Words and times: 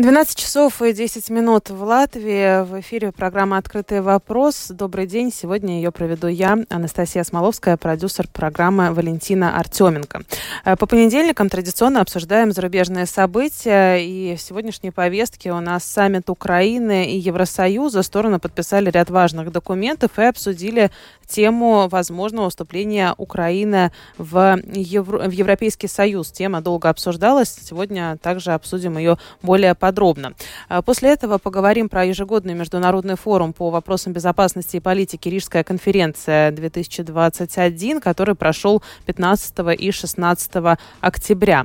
12 0.00 0.34
часов 0.34 0.80
и 0.80 0.94
10 0.94 1.28
минут 1.28 1.68
в 1.68 1.82
Латвии. 1.82 2.64
В 2.64 2.80
эфире 2.80 3.12
программа 3.12 3.58
«Открытый 3.58 4.00
вопрос». 4.00 4.68
Добрый 4.70 5.06
день. 5.06 5.30
Сегодня 5.30 5.76
ее 5.76 5.92
проведу 5.92 6.26
я, 6.26 6.56
Анастасия 6.70 7.22
Смоловская, 7.22 7.76
продюсер 7.76 8.26
программы 8.26 8.94
Валентина 8.94 9.58
Артеменко. 9.58 10.22
Э, 10.64 10.76
по 10.76 10.86
понедельникам 10.86 11.50
традиционно 11.50 12.00
обсуждаем 12.00 12.50
зарубежные 12.52 13.04
события. 13.04 13.96
И 13.96 14.36
в 14.36 14.40
сегодняшней 14.40 14.90
повестке 14.90 15.52
у 15.52 15.60
нас 15.60 15.84
саммит 15.84 16.30
Украины 16.30 17.12
и 17.12 17.18
Евросоюза. 17.18 18.02
Стороны 18.02 18.38
подписали 18.38 18.90
ряд 18.90 19.10
важных 19.10 19.52
документов 19.52 20.12
и 20.18 20.22
обсудили 20.22 20.90
тему 21.28 21.88
возможного 21.88 22.48
вступления 22.48 23.14
Украины 23.18 23.92
в, 24.16 24.58
Евро... 24.72 25.28
в 25.28 25.30
Европейский 25.30 25.88
Союз. 25.88 26.32
Тема 26.32 26.62
долго 26.62 26.88
обсуждалась. 26.88 27.54
Сегодня 27.62 28.16
также 28.16 28.52
обсудим 28.52 28.96
ее 28.96 29.18
более 29.42 29.74
подробно 29.74 29.89
подробно. 29.90 30.34
А 30.68 30.82
после 30.82 31.10
этого 31.10 31.38
поговорим 31.38 31.88
про 31.88 32.04
ежегодный 32.04 32.54
международный 32.54 33.16
форум 33.16 33.52
по 33.52 33.70
вопросам 33.70 34.12
безопасности 34.12 34.76
и 34.76 34.80
политики 34.80 35.28
Рижская 35.28 35.64
конференция 35.64 36.52
2021, 36.52 38.00
который 38.00 38.36
прошел 38.36 38.84
15 39.06 39.80
и 39.80 39.90
16 39.90 40.78
октября. 41.00 41.64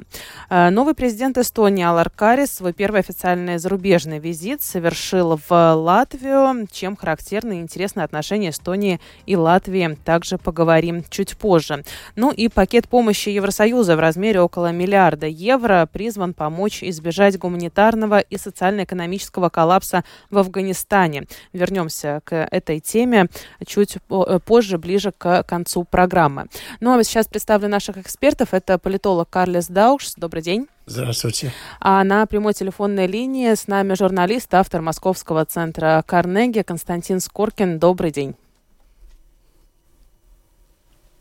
А, 0.49 0.71
новый 0.71 0.95
президент 0.95 1.37
Эстонии 1.37 1.85
Алар 1.85 2.09
Карис 2.09 2.49
свой 2.51 2.73
первый 2.73 3.01
официальный 3.01 3.59
зарубежный 3.59 4.17
визит 4.17 4.63
совершил 4.63 5.39
в 5.47 5.73
Латвию, 5.75 6.67
чем 6.71 6.95
характерны 6.95 7.59
и 7.59 7.61
интересны 7.61 8.01
отношения 8.01 8.49
Эстонии 8.49 8.99
и 9.27 9.35
Латвии. 9.35 9.97
Также 10.03 10.39
поговорим 10.39 11.03
чуть 11.11 11.37
позже. 11.37 11.83
Ну 12.15 12.31
и 12.31 12.47
пакет 12.47 12.87
помощи 12.87 13.29
Евросоюза 13.29 13.95
в 13.95 13.99
размере 13.99 14.41
около 14.41 14.71
миллиарда 14.71 15.27
евро 15.27 15.87
призван 15.91 16.33
помочь 16.33 16.81
избежать 16.81 17.37
гуманитарного 17.37 18.14
гуманитарного 18.15 18.19
и 18.19 18.37
социально-экономического 18.37 19.49
коллапса 19.49 20.03
в 20.29 20.37
Афганистане. 20.37 21.27
Вернемся 21.53 22.21
к 22.23 22.47
этой 22.51 22.79
теме 22.79 23.27
чуть 23.65 23.97
э, 23.97 24.39
позже, 24.45 24.77
ближе 24.77 25.11
к 25.11 25.43
концу 25.43 25.83
программы. 25.83 26.47
Ну 26.79 26.97
а 26.97 27.03
сейчас 27.03 27.27
представлю 27.27 27.67
наших 27.67 27.97
экспертов. 27.97 28.53
Это 28.53 28.77
политолог 28.77 29.29
Карлес 29.29 29.67
Даукс. 29.67 30.15
Добрый 30.15 30.41
день. 30.41 30.67
Здравствуйте. 30.87 31.51
А 31.79 32.03
на 32.03 32.25
прямой 32.25 32.53
телефонной 32.53 33.07
линии 33.07 33.53
с 33.53 33.67
нами 33.67 33.95
журналист, 33.95 34.53
автор 34.53 34.81
Московского 34.81 35.45
центра 35.45 36.03
Карнеги 36.05 36.61
Константин 36.61 37.19
Скоркин. 37.19 37.79
Добрый 37.79 38.11
день. 38.11 38.35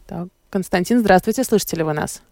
Так, 0.06 0.28
Константин, 0.50 1.00
здравствуйте, 1.00 1.44
слышите 1.44 1.76
ли 1.76 1.82
вы 1.82 1.94
нас? 1.94 2.22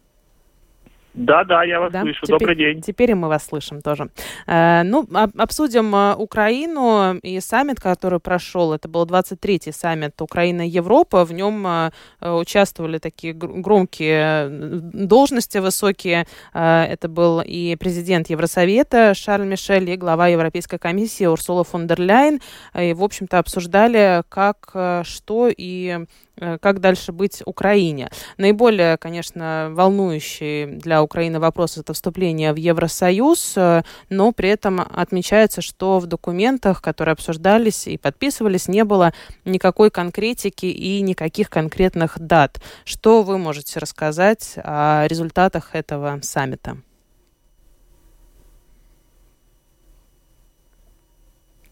Да, 1.15 1.45
да, 1.45 1.63
я 1.65 1.81
вас 1.81 1.93
да? 1.93 2.03
слышу. 2.03 2.21
Теперь, 2.23 2.39
Добрый 2.39 2.57
день. 2.57 2.81
Теперь 2.81 3.11
и 3.11 3.15
мы 3.15 3.29
вас 3.29 3.47
слышим 3.47 3.83
тоже. 3.83 4.09
Э, 4.47 4.83
ну, 4.83 5.07
обсудим 5.37 5.95
э, 5.95 6.15
Украину 6.15 7.17
и 7.23 7.41
саммит, 7.41 7.81
который 7.81 8.19
прошел. 8.19 8.73
Это 8.73 8.89
был 8.89 9.05
23-й 9.05 9.73
саммит 9.73 10.21
Украина-Европа. 10.21 11.25
В 11.25 11.33
нем 11.33 11.67
э, 11.67 11.91
участвовали 12.21 12.99
такие 12.99 13.35
громкие 13.35 14.49
должности 14.49 15.59
высокие. 15.59 16.27
Э, 16.55 16.85
это 16.85 17.09
был 17.09 17.43
и 17.45 17.77
президент 17.77 18.31
Евросовета 18.31 19.15
Шарль 19.15 19.47
Мишель, 19.47 19.91
и 19.91 19.97
глава 19.97 20.29
Европейской 20.29 20.79
комиссии 20.79 21.27
Урсула 21.27 21.65
фон 21.65 21.87
дер 21.87 22.01
Ляйен. 22.01 22.41
И, 22.79 22.95
в 22.95 23.03
общем-то, 23.03 23.39
обсуждали, 23.39 24.23
как, 24.31 24.71
э, 24.75 25.03
что 25.05 25.51
и 25.55 26.07
Э, 26.43 26.59
как 26.59 26.81
дальше 26.81 27.13
быть 27.13 27.43
Украине. 27.45 28.11
Наиболее, 28.37 28.97
конечно, 28.97 29.69
волнующий 29.73 30.67
для 30.67 31.02
Украины 31.03 31.41
вопрос 31.41 31.79
это 31.79 31.93
вступление 31.93 32.53
в 32.53 32.57
Евросоюз, 32.57 33.55
э, 33.57 33.83
но 34.09 34.33
при 34.33 34.49
этом 34.49 34.81
отмечается, 34.81 35.63
что 35.63 35.99
в 35.99 36.07
документах, 36.07 36.83
которые 36.83 37.13
обсуждались 37.13 37.87
и 37.87 37.99
подписывались, 37.99 38.69
не 38.69 38.85
было 38.85 39.13
никакой 39.45 39.91
конкретики 39.91 40.67
и 40.67 41.01
никаких 41.01 41.51
конкретных 41.51 42.19
дат. 42.19 42.61
Что 42.85 43.23
вы 43.23 43.39
можете 43.39 43.79
рассказать 43.79 44.55
о 44.57 45.07
результатах 45.07 45.75
этого 45.75 46.19
саммита? 46.23 46.77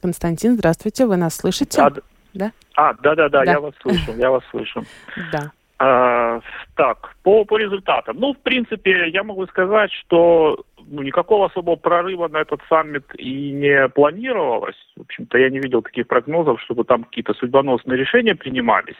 Константин, 0.01 0.55
здравствуйте, 0.55 1.07
вы 1.07 1.17
нас 1.17 1.37
слышите? 1.37 1.77
Да, 1.77 1.93
да? 2.33 2.53
А, 2.75 2.95
да-да-да, 2.95 3.45
я 3.45 3.61
вас 3.61 3.75
слышу, 3.83 4.17
я 4.17 4.31
вас 4.31 4.43
слышу. 4.51 4.85
Да. 5.31 5.53
А, 5.83 6.41
так, 6.77 7.17
по, 7.23 7.47
по 7.47 7.57
результатам. 7.57 8.19
Ну, 8.21 8.35
в 8.35 8.39
принципе, 8.39 9.09
я 9.09 9.25
могу 9.25 9.47
сказать, 9.47 9.91
что 9.93 10.63
ну, 10.91 11.01
никакого 11.01 11.47
особого 11.47 11.77
прорыва 11.77 12.29
на 12.29 12.43
этот 12.43 12.61
саммит 12.69 13.05
и 13.17 13.51
не 13.51 13.89
планировалось. 13.89 14.77
В 14.99 15.01
общем-то, 15.01 15.39
я 15.39 15.49
не 15.49 15.59
видел 15.59 15.81
таких 15.81 16.07
прогнозов, 16.07 16.61
чтобы 16.61 16.85
там 16.85 17.05
какие-то 17.05 17.33
судьбоносные 17.33 17.97
решения 17.97 18.35
принимались. 18.35 18.97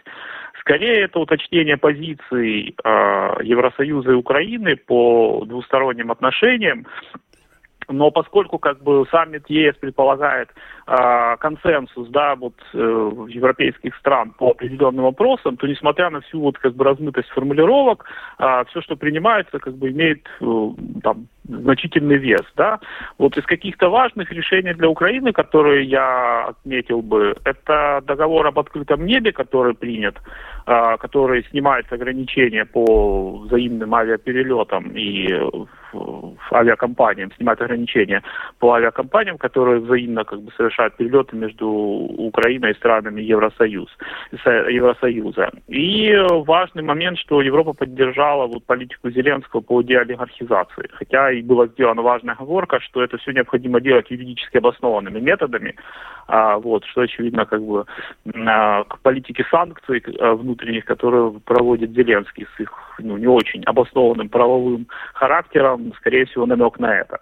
Скорее, 0.59 1.03
это 1.03 1.19
уточнение 1.19 1.77
позиций 1.77 2.75
э, 2.83 3.35
Евросоюза 3.43 4.13
и 4.13 4.15
Украины 4.15 4.77
по 4.77 5.45
двусторонним 5.45 6.11
отношениям. 6.11 6.87
Но 7.91 8.11
поскольку 8.11 8.59
как 8.59 8.83
бы 8.83 9.05
саммит 9.11 9.49
ЕС 9.49 9.77
предполагает 9.77 10.49
э, 10.87 11.37
консенсус, 11.39 12.09
да, 12.09 12.37
вот 12.37 12.55
э, 12.73 12.79
европейских 13.29 13.97
стран 13.97 14.31
по 14.39 14.51
определенным 14.51 15.05
вопросам, 15.05 15.57
то 15.57 15.67
несмотря 15.67 16.11
на 16.11 16.21
всю 16.21 16.41
вот 16.41 16.59
как 16.59 16.75
бы 16.75 16.85
размытость 16.85 17.29
формулировок, 17.31 18.05
э, 18.39 18.65
все, 18.71 18.81
что 18.83 18.97
принимается, 18.97 19.59
как 19.59 19.75
бы 19.75 19.91
имеет 19.91 20.27
э, 20.41 20.69
там 21.03 21.27
значительный 21.45 22.17
вес, 22.17 22.45
да. 22.57 22.79
Вот 23.19 23.37
из 23.37 23.45
каких-то 23.45 23.89
важных 23.91 24.31
решений 24.33 24.75
для 24.75 24.89
Украины, 24.89 25.33
которые 25.33 25.85
я 25.85 26.47
отметил 26.49 27.03
бы, 27.03 27.35
это 27.45 28.03
договор 28.07 28.47
об 28.47 28.59
открытом 28.59 29.07
небе, 29.07 29.33
который 29.33 29.75
принят, 29.75 30.17
э, 30.67 30.97
который 30.99 31.45
снимает 31.51 31.93
ограничения 31.93 32.65
по 32.65 33.39
взаимным 33.45 33.95
авиаперелетам 33.95 34.91
и 34.95 35.29
авиакомпаниям, 36.53 37.33
снимает 37.37 37.61
ограничения 37.61 38.23
по 38.59 38.75
авиакомпаниям, 38.75 39.39
которые 39.39 39.81
взаимно 39.81 40.25
как 40.25 40.41
бы 40.41 40.53
совершают 40.57 40.97
перелеты 40.97 41.37
между 41.37 41.67
Украиной 41.69 42.73
и 42.73 42.77
странами 42.77 43.23
Евросоюз, 43.23 43.89
Евросоюза. 44.33 45.51
И 45.69 46.15
важный 46.47 46.83
момент, 46.83 47.19
что 47.19 47.43
Европа 47.43 47.73
поддержала 47.73 48.47
вот 48.47 48.65
политику 48.65 49.11
Зеленского 49.11 49.61
по 49.61 49.83
деолигархизации. 49.83 50.89
Хотя 50.93 51.30
и 51.33 51.43
была 51.43 51.67
сделана 51.67 52.03
важная 52.03 52.35
оговорка, 52.35 52.81
что 52.81 53.03
это 53.03 53.19
все 53.19 53.33
необходимо 53.33 53.81
делать 53.81 54.11
юридически 54.11 54.59
обоснованными 54.59 55.21
методами, 55.21 55.77
а, 56.27 56.59
вот, 56.59 56.85
что 56.87 57.03
очевидно 57.03 57.47
как 57.47 57.63
бы 57.63 57.87
а, 58.35 58.85
к 58.85 58.99
политике 59.01 59.45
санкций 59.51 60.03
а, 60.19 60.35
внутренних, 60.35 60.85
которые 60.85 61.33
проводит 61.45 61.93
Зеленский 61.93 62.47
с 62.57 62.61
их 62.61 62.73
ну, 62.99 63.17
не 63.17 63.27
очень 63.27 63.63
обоснованным 63.65 64.29
правовым 64.29 64.87
характером, 65.15 65.93
скорее 65.97 66.27
всего, 66.27 66.47
намек 66.47 66.79
на 66.79 66.99
это. 66.99 67.21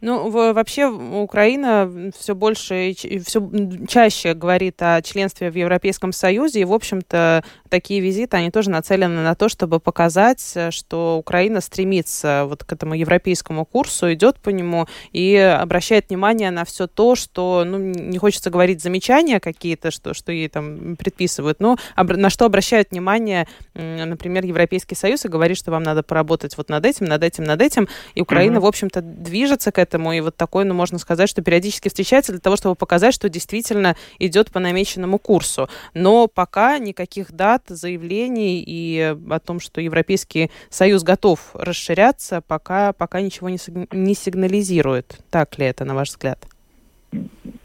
Ну, 0.00 0.30
вообще 0.30 0.86
Украина 0.86 2.10
все 2.18 2.34
больше 2.34 2.90
и 2.90 3.18
все 3.20 3.50
чаще 3.88 4.34
говорит 4.34 4.82
о 4.82 5.00
членстве 5.02 5.50
в 5.50 5.56
Европейском 5.56 6.12
Союзе, 6.12 6.60
и, 6.60 6.64
в 6.64 6.72
общем-то, 6.72 7.44
такие 7.68 8.00
визиты, 8.00 8.36
они 8.36 8.50
тоже 8.50 8.70
нацелены 8.70 9.22
на 9.22 9.34
то, 9.34 9.48
чтобы 9.48 9.78
показать, 9.80 10.56
что 10.70 11.18
Украина 11.18 11.60
стремится 11.60 12.44
вот 12.48 12.64
к 12.64 12.72
этому 12.72 12.94
европейскому 12.94 13.64
курсу, 13.64 14.12
идет 14.12 14.40
по 14.40 14.50
нему 14.50 14.86
и 15.12 15.36
обращает 15.36 16.08
внимание 16.08 16.50
на 16.50 16.64
все 16.64 16.86
то, 16.86 17.14
что, 17.14 17.64
ну, 17.64 17.78
не 17.78 18.18
хочется 18.18 18.50
говорить 18.50 18.82
замечания 18.82 19.38
какие-то, 19.40 19.90
что, 19.90 20.14
что 20.14 20.32
ей 20.32 20.48
там 20.48 20.96
предписывают, 20.96 21.60
но 21.60 21.76
на 21.96 22.30
что 22.30 22.44
обращают 22.44 22.90
внимание, 22.90 23.46
например, 23.74 24.44
Европейский 24.44 24.96
Союз 24.96 25.24
и 25.24 25.28
говорит, 25.28 25.56
что 25.56 25.70
вам 25.70 25.82
надо 25.82 26.02
поработать 26.02 26.56
вот 26.56 26.68
над 26.68 26.84
этим, 26.84 27.06
над 27.06 27.22
этим, 27.22 27.44
над 27.44 27.62
этим, 27.62 27.88
и 28.14 28.20
Украина, 28.20 28.56
mm-hmm. 28.56 28.60
в 28.60 28.66
общем-то, 28.66 29.11
движется 29.12 29.72
к 29.72 29.78
этому, 29.78 30.12
и 30.12 30.20
вот 30.20 30.36
такое, 30.36 30.64
ну, 30.64 30.74
можно 30.74 30.98
сказать, 30.98 31.28
что 31.28 31.42
периодически 31.42 31.88
встречается 31.88 32.32
для 32.32 32.40
того, 32.40 32.56
чтобы 32.56 32.74
показать, 32.74 33.14
что 33.14 33.28
действительно 33.28 33.96
идет 34.18 34.50
по 34.50 34.60
намеченному 34.60 35.18
курсу. 35.18 35.68
Но 35.94 36.26
пока 36.26 36.78
никаких 36.78 37.32
дат, 37.32 37.64
заявлений 37.68 38.62
и 38.66 39.16
о 39.30 39.38
том, 39.38 39.60
что 39.60 39.80
Европейский 39.80 40.50
Союз 40.70 41.02
готов 41.02 41.40
расширяться, 41.54 42.40
пока, 42.40 42.92
пока 42.92 43.20
ничего 43.20 43.48
не, 43.48 43.58
не 43.90 44.14
сигнализирует. 44.14 45.18
Так 45.30 45.58
ли 45.58 45.66
это, 45.66 45.84
на 45.84 45.94
ваш 45.94 46.08
взгляд? 46.08 46.46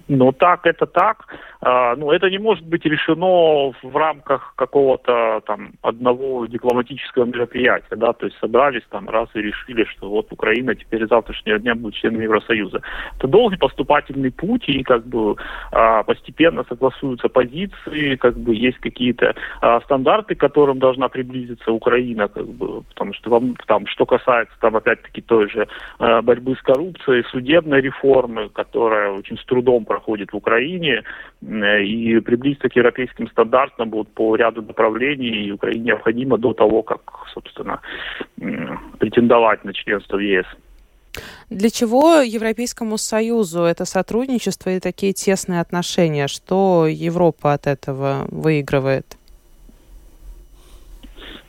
Ну, 0.07 0.31
так, 0.31 0.65
это 0.65 0.85
так. 0.85 1.25
А, 1.61 1.95
ну, 1.95 2.11
это 2.11 2.29
не 2.29 2.37
может 2.37 2.65
быть 2.65 2.85
решено 2.85 3.73
в 3.81 3.95
рамках 3.95 4.53
какого-то 4.55 5.41
там 5.45 5.71
одного 5.81 6.45
дипломатического 6.45 7.25
мероприятия, 7.25 7.95
да, 7.95 8.13
то 8.13 8.25
есть 8.25 8.37
собрались 8.39 8.83
там 8.89 9.09
раз 9.09 9.29
и 9.33 9.41
решили, 9.41 9.85
что 9.85 10.09
вот 10.09 10.31
Украина 10.31 10.75
теперь 10.75 11.05
с 11.05 11.09
завтрашнего 11.09 11.59
дня 11.59 11.75
будет 11.75 11.95
членом 11.95 12.21
Евросоюза. 12.21 12.81
Это 13.17 13.27
долгий 13.27 13.57
поступательный 13.57 14.31
путь, 14.31 14.67
и 14.69 14.83
как 14.83 15.05
бы 15.07 15.35
а, 15.71 16.03
постепенно 16.03 16.63
согласуются 16.69 17.27
позиции, 17.27 18.15
как 18.15 18.37
бы 18.37 18.53
есть 18.53 18.77
какие-то 18.77 19.35
а, 19.61 19.81
стандарты, 19.81 20.35
к 20.35 20.39
которым 20.39 20.79
должна 20.79 21.09
приблизиться 21.09 21.71
Украина, 21.71 22.27
как 22.27 22.47
бы, 22.47 22.83
потому 22.83 23.13
что 23.13 23.31
вам, 23.31 23.55
там, 23.65 23.87
что 23.87 24.05
касается 24.05 24.53
там 24.61 24.75
опять-таки 24.75 25.21
той 25.21 25.49
же 25.49 25.67
борьбы 25.97 26.55
с 26.55 26.61
коррупцией, 26.61 27.23
судебной 27.31 27.81
реформы, 27.81 28.49
которая 28.49 29.11
очень 29.11 29.37
с 29.37 29.45
трудом 29.45 29.85
проходит 29.85 30.31
в 30.31 30.35
Украине, 30.35 31.03
и 31.47 32.19
приблизиться 32.19 32.69
к 32.69 32.75
европейским 32.75 33.29
стандартам 33.29 33.89
вот 33.89 34.09
по 34.09 34.35
ряду 34.35 34.61
направлений 34.61 35.45
и 35.45 35.51
Украине 35.51 35.85
необходимо 35.85 36.37
до 36.37 36.53
того, 36.53 36.83
как, 36.83 37.01
собственно, 37.33 37.79
претендовать 38.99 39.63
на 39.63 39.73
членство 39.73 40.17
в 40.17 40.19
ЕС. 40.19 40.45
Для 41.49 41.69
чего 41.69 42.17
Европейскому 42.17 42.97
Союзу 42.97 43.61
это 43.61 43.85
сотрудничество 43.85 44.69
и 44.69 44.79
такие 44.79 45.13
тесные 45.13 45.61
отношения? 45.61 46.27
Что 46.27 46.85
Европа 46.87 47.53
от 47.53 47.67
этого 47.67 48.27
выигрывает? 48.29 49.17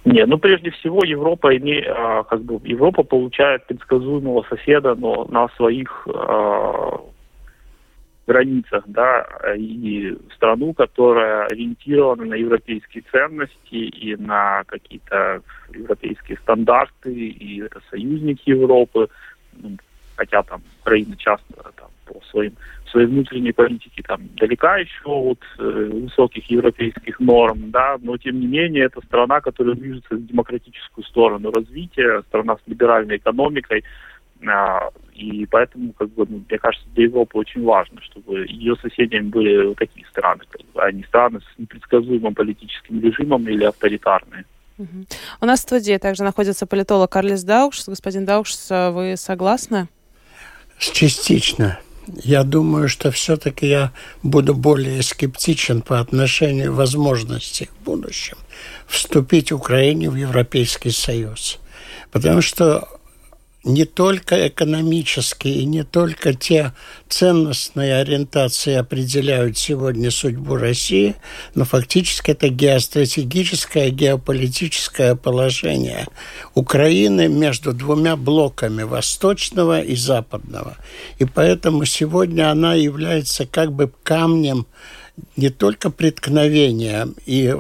Не, 0.05 0.25
ну 0.25 0.39
прежде 0.39 0.71
всего 0.71 1.05
Европа 1.05 1.55
име, 1.55 1.85
а, 1.87 2.23
как 2.23 2.43
бы 2.43 2.59
Европа 2.67 3.03
получает 3.03 3.67
предсказуемого 3.67 4.47
соседа, 4.49 4.95
но 4.95 5.27
на 5.27 5.49
своих 5.57 6.09
а, 6.09 7.01
границах, 8.29 8.85
да, 8.87 9.27
и 9.57 10.17
страну, 10.35 10.75
которая 10.75 11.47
ориентирована 11.47 12.27
на 12.27 12.35
европейские 12.35 13.03
ценности 13.11 13.75
и 13.75 14.17
на 14.17 14.63
какие-то 14.67 15.43
европейские 15.73 16.37
стандарты, 16.39 17.13
и 17.13 17.63
это 17.63 17.81
союзник 17.91 18.41
Европы, 18.47 19.09
ну, 19.55 19.77
хотя 20.17 20.43
там 20.43 20.61
Украина 20.81 21.17
часто 21.17 21.55
там, 21.77 21.89
по 22.05 22.21
своим 22.31 22.53
своей 22.91 23.07
внутренней 23.07 23.53
политике 23.53 24.03
там 24.07 24.29
далека 24.37 24.79
еще 24.79 25.07
от 25.07 25.41
э, 25.59 25.91
высоких 25.93 26.51
европейских 26.51 27.21
норм, 27.21 27.71
да, 27.71 27.97
но 28.01 28.17
тем 28.17 28.41
не 28.41 28.47
менее 28.47 28.85
это 28.85 29.01
страна, 29.03 29.41
которая 29.41 29.75
движется 29.75 30.15
в 30.15 30.27
демократическую 30.27 31.05
сторону 31.05 31.51
развития, 31.51 32.23
страна 32.29 32.57
с 32.57 32.69
либеральной 32.69 33.17
экономикой, 33.17 33.85
и 35.15 35.47
поэтому, 35.47 35.93
как 35.93 36.11
бы, 36.11 36.27
ну, 36.29 36.45
мне 36.49 36.59
кажется, 36.59 36.87
для 36.95 37.05
Европы 37.05 37.39
очень 37.39 37.65
важно, 37.65 38.01
чтобы 38.03 38.47
ее 38.47 38.77
соседями 38.77 39.29
были 39.29 39.75
такие 39.75 40.07
страны, 40.07 40.43
как 40.49 40.61
бы, 40.73 40.83
а 40.83 40.93
не 40.93 41.03
страны 41.05 41.41
с 41.41 41.59
непредсказуемым 41.59 42.35
политическим 42.35 43.01
режимом 43.01 43.49
или 43.49 43.65
авторитарные. 43.65 44.45
У 45.41 45.47
нас 45.47 45.59
в 45.59 45.63
студии 45.63 45.97
также 45.99 46.23
находится 46.23 46.67
политолог 46.67 47.11
Карлис 47.11 47.43
Даукшс. 47.43 47.89
Господин 47.89 48.25
Даукшс, 48.25 48.71
вы 48.71 49.17
согласны? 49.17 49.89
Частично. 50.79 51.81
Я 52.07 52.45
думаю, 52.45 52.89
что 52.89 53.11
все-таки 53.11 53.67
я 53.67 53.93
буду 54.23 54.55
более 54.55 55.03
скептичен 55.03 55.83
по 55.83 55.99
отношению 55.99 56.73
возможности 56.73 57.69
в 57.81 57.85
будущем 57.85 58.39
вступить 58.87 59.53
Украине 59.53 60.09
в 60.09 60.15
Европейский 60.15 60.91
Союз. 60.91 61.59
Потому 62.11 62.41
что 62.41 62.89
не 63.65 63.85
только 63.85 64.47
экономические 64.49 65.57
и 65.57 65.65
не 65.65 65.83
только 65.83 66.33
те 66.33 66.73
ценностные 67.09 67.97
ориентации 67.97 68.75
определяют 68.75 69.59
сегодня 69.59 70.11
судьбу 70.11 70.57
России, 70.57 71.17
но 71.55 71.65
фактически 71.65 72.31
это 72.31 72.49
геостратегическое, 72.49 73.91
геополитическое 73.91 75.17
положение 75.17 76.07
Украины 76.55 77.29
между 77.29 77.73
двумя 77.73 78.17
блоками 78.17 78.85
восточного 78.85 79.81
и 79.81 79.97
западного. 79.97 80.77
И 81.19 81.25
поэтому 81.25 81.85
сегодня 81.85 82.51
она 82.51 82.75
является 82.75 83.45
как 83.45 83.73
бы 83.73 83.93
камнем 84.03 84.67
не 85.37 85.51
только 85.51 85.91
преткновения 85.91 87.09
и 87.27 87.55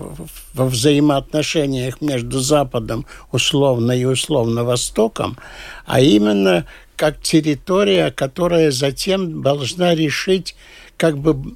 во 0.55 0.67
взаимоотношениях 0.67 2.01
между 2.01 2.41
Западом 2.41 3.07
условно 3.33 3.93
и 3.93 4.05
условно 4.05 4.65
Востоком, 4.65 5.39
а 5.87 6.01
именно 6.01 6.67
как 6.97 7.21
территория, 7.23 8.11
которая 8.11 8.73
затем 8.73 9.43
должна 9.43 9.95
решить 9.95 10.57
как 10.99 11.17
бы 11.17 11.55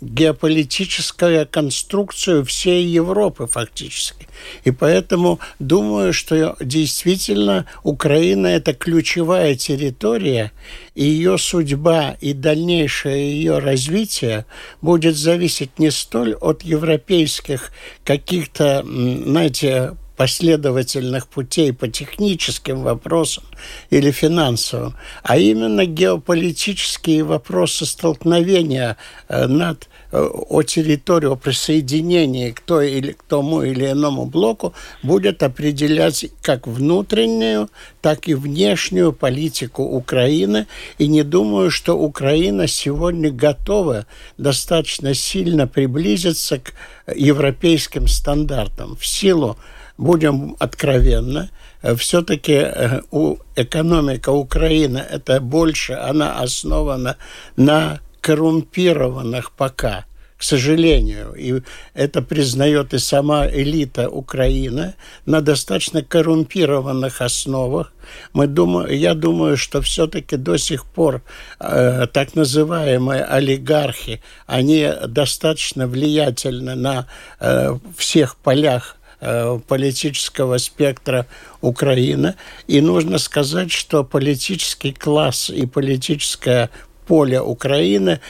геополитическую 0.00 1.46
конструкцию 1.46 2.44
всей 2.44 2.86
Европы 2.86 3.46
фактически. 3.46 4.26
И 4.64 4.70
поэтому 4.70 5.40
думаю, 5.58 6.14
что 6.14 6.56
действительно 6.58 7.66
Украина– 7.82 8.46
это 8.48 8.72
ключевая 8.72 9.54
территория, 9.56 10.52
и 10.94 11.04
ее 11.04 11.36
судьба 11.36 12.16
и 12.20 12.32
дальнейшее 12.32 13.30
ее 13.30 13.58
развитие 13.58 14.46
будет 14.80 15.16
зависеть 15.16 15.78
не 15.78 15.90
столь 15.90 16.34
от 16.34 16.62
европейских 16.62 17.72
каких-то, 18.04 18.82
знаете, 18.84 19.96
последовательных 20.18 21.28
путей 21.28 21.72
по 21.72 21.86
техническим 21.86 22.82
вопросам 22.82 23.44
или 23.88 24.10
финансовым, 24.10 24.96
а 25.22 25.38
именно 25.38 25.86
геополитические 25.86 27.22
вопросы 27.22 27.86
столкновения 27.86 28.96
э, 29.28 29.46
над 29.46 29.88
э, 30.10 30.18
о 30.20 30.62
территории, 30.62 31.28
о 31.28 31.36
присоединении 31.36 32.50
к 32.50 32.60
той 32.60 32.90
или 32.94 33.12
к 33.12 33.22
тому 33.22 33.62
или 33.62 33.92
иному 33.92 34.26
блоку 34.26 34.74
будет 35.04 35.44
определять 35.44 36.26
как 36.42 36.66
внутреннюю, 36.66 37.70
так 38.00 38.26
и 38.26 38.34
внешнюю 38.34 39.12
политику 39.12 39.84
Украины. 39.84 40.66
И 40.98 41.06
не 41.06 41.22
думаю, 41.22 41.70
что 41.70 41.96
Украина 41.96 42.66
сегодня 42.66 43.30
готова 43.30 44.06
достаточно 44.36 45.14
сильно 45.14 45.68
приблизиться 45.68 46.58
к 46.58 46.72
европейским 47.14 48.08
стандартам 48.08 48.96
в 48.96 49.06
силу 49.06 49.56
будем 49.98 50.56
откровенны, 50.58 51.50
э, 51.82 51.94
все-таки 51.96 52.52
э, 52.52 53.02
у 53.10 53.36
экономика 53.56 54.30
Украины 54.30 54.98
это 54.98 55.40
больше, 55.40 55.92
она 55.92 56.40
основана 56.40 57.16
на 57.56 58.00
коррумпированных 58.20 59.52
пока 59.52 60.06
к 60.38 60.44
сожалению, 60.44 61.34
и 61.34 61.62
это 61.94 62.22
признает 62.22 62.94
и 62.94 62.98
сама 62.98 63.48
элита 63.48 64.08
Украины, 64.08 64.94
на 65.26 65.40
достаточно 65.40 66.00
коррумпированных 66.00 67.20
основах. 67.20 67.92
Мы 68.32 68.46
думаю, 68.46 68.96
я 68.96 69.14
думаю, 69.14 69.56
что 69.56 69.82
все-таки 69.82 70.36
до 70.36 70.56
сих 70.56 70.86
пор 70.86 71.22
э, 71.58 72.06
так 72.12 72.36
называемые 72.36 73.24
олигархи, 73.24 74.22
они 74.46 74.88
достаточно 75.08 75.88
влиятельны 75.88 76.76
на 76.76 77.08
э, 77.40 77.76
всех 77.96 78.36
полях 78.36 78.97
политического 79.20 80.58
спектра 80.58 81.26
Украины. 81.60 82.34
И 82.66 82.80
нужно 82.80 83.18
сказать, 83.18 83.72
что 83.72 84.04
политический 84.04 84.92
класс 84.92 85.50
и 85.50 85.66
политическое 85.66 86.70
поле 87.06 87.40
Украины 87.40 88.20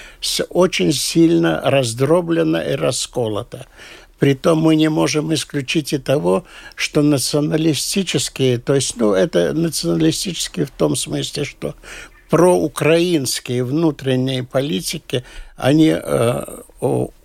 очень 0.50 0.92
сильно 0.92 1.60
раздроблено 1.64 2.62
и 2.62 2.74
расколото. 2.74 3.66
Притом 4.18 4.58
мы 4.58 4.76
не 4.76 4.88
можем 4.88 5.32
исключить 5.34 5.92
и 5.92 5.98
того, 5.98 6.44
что 6.74 7.02
националистические, 7.02 8.58
то 8.58 8.74
есть, 8.74 8.96
ну, 8.96 9.12
это 9.12 9.52
националистические 9.52 10.66
в 10.66 10.70
том 10.70 10.96
смысле, 10.96 11.44
что 11.44 11.74
проукраинские 12.28 13.64
внутренние 13.64 14.42
политики, 14.42 15.24
они 15.56 15.94
э, 15.96 16.44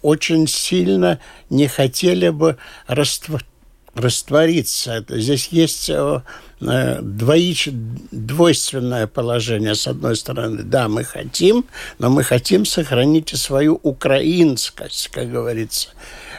очень 0.02 0.48
сильно 0.48 1.20
не 1.50 1.68
хотели 1.68 2.30
бы 2.30 2.58
раствор 2.88 3.44
раствориться. 3.96 5.06
Здесь 5.08 5.50
есть 5.50 5.90
э, 5.90 6.22
э, 6.62 7.02
двоич... 7.02 7.70
двойственное 8.12 9.08
положение. 9.08 9.76
С 9.76 9.88
одной 9.88 10.16
стороны, 10.16 10.64
да, 10.64 10.88
мы 10.88 11.04
хотим, 11.04 11.66
но 12.00 12.10
мы 12.10 12.24
хотим 12.24 12.66
сохранить 12.66 13.34
и 13.34 13.38
свою 13.38 13.80
украинскость, 13.84 15.10
как 15.10 15.32
говорится. 15.32 15.90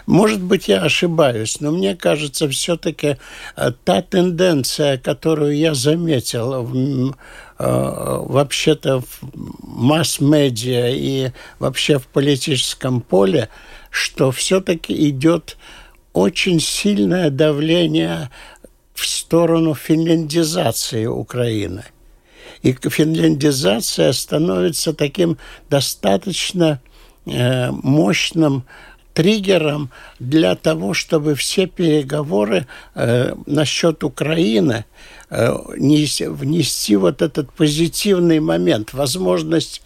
Может 0.06 0.40
быть, 0.42 0.68
я 0.68 0.82
ошибаюсь, 0.82 1.61
но 1.61 1.70
мне 1.70 1.96
кажется, 1.96 2.49
все-таки 2.49 3.16
э, 3.56 3.73
та 3.84 4.02
тенденция, 4.02 4.99
которую 4.99 5.56
я 5.56 5.75
заметил 5.75 6.62
в, 6.62 7.14
вообще-то 7.56 9.00
в 9.00 9.20
масс-медиа 9.62 10.90
и 10.90 11.30
вообще 11.61 12.00
в 12.00 12.08
политическом 12.08 13.00
поле, 13.00 13.49
что 13.90 14.32
все-таки 14.32 15.08
идет 15.08 15.56
очень 16.14 16.61
сильное 16.61 17.28
давление 17.28 18.30
в 18.94 19.04
сторону 19.04 19.75
финляндизации 19.75 21.04
Украины. 21.06 21.85
И 22.62 22.73
финляндизация 22.73 24.12
становится 24.12 24.94
таким 24.94 25.37
достаточно 25.68 26.80
э, 27.26 27.71
мощным 27.71 28.64
триггером 29.12 29.90
для 30.18 30.54
того, 30.54 30.94
чтобы 30.94 31.35
все 31.35 31.66
переговоры 31.66 32.66
э, 32.94 33.35
насчет 33.47 34.02
Украины 34.04 34.85
э, 35.30 35.52
внести 35.52 36.97
вот 36.97 37.23
этот 37.23 37.52
позитивный 37.52 38.40
момент, 38.40 38.92
возможность 38.92 39.83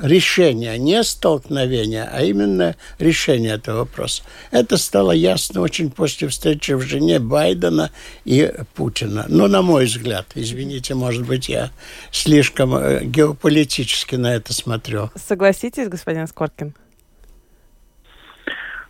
решения, 0.00 0.76
не 0.78 1.02
столкновения, 1.02 2.08
а 2.12 2.22
именно 2.22 2.76
решения 2.98 3.52
этого 3.52 3.78
вопроса. 3.78 4.22
Это 4.50 4.76
стало 4.76 5.12
ясно 5.12 5.60
очень 5.60 5.90
после 5.90 6.28
встречи 6.28 6.72
в 6.72 6.80
Жене 6.82 7.18
Байдена 7.18 7.90
и 8.24 8.52
Путина. 8.74 9.26
Ну, 9.28 9.46
на 9.46 9.62
мой 9.62 9.86
взгляд, 9.86 10.26
извините, 10.34 10.94
может 10.94 11.26
быть, 11.26 11.48
я 11.48 11.70
слишком 12.10 12.74
э, 12.74 13.04
геополитически 13.04 14.16
на 14.16 14.34
это 14.34 14.52
смотрю. 14.52 15.10
Согласитесь, 15.16 15.88
господин 15.88 16.26
Скоркин? 16.26 16.74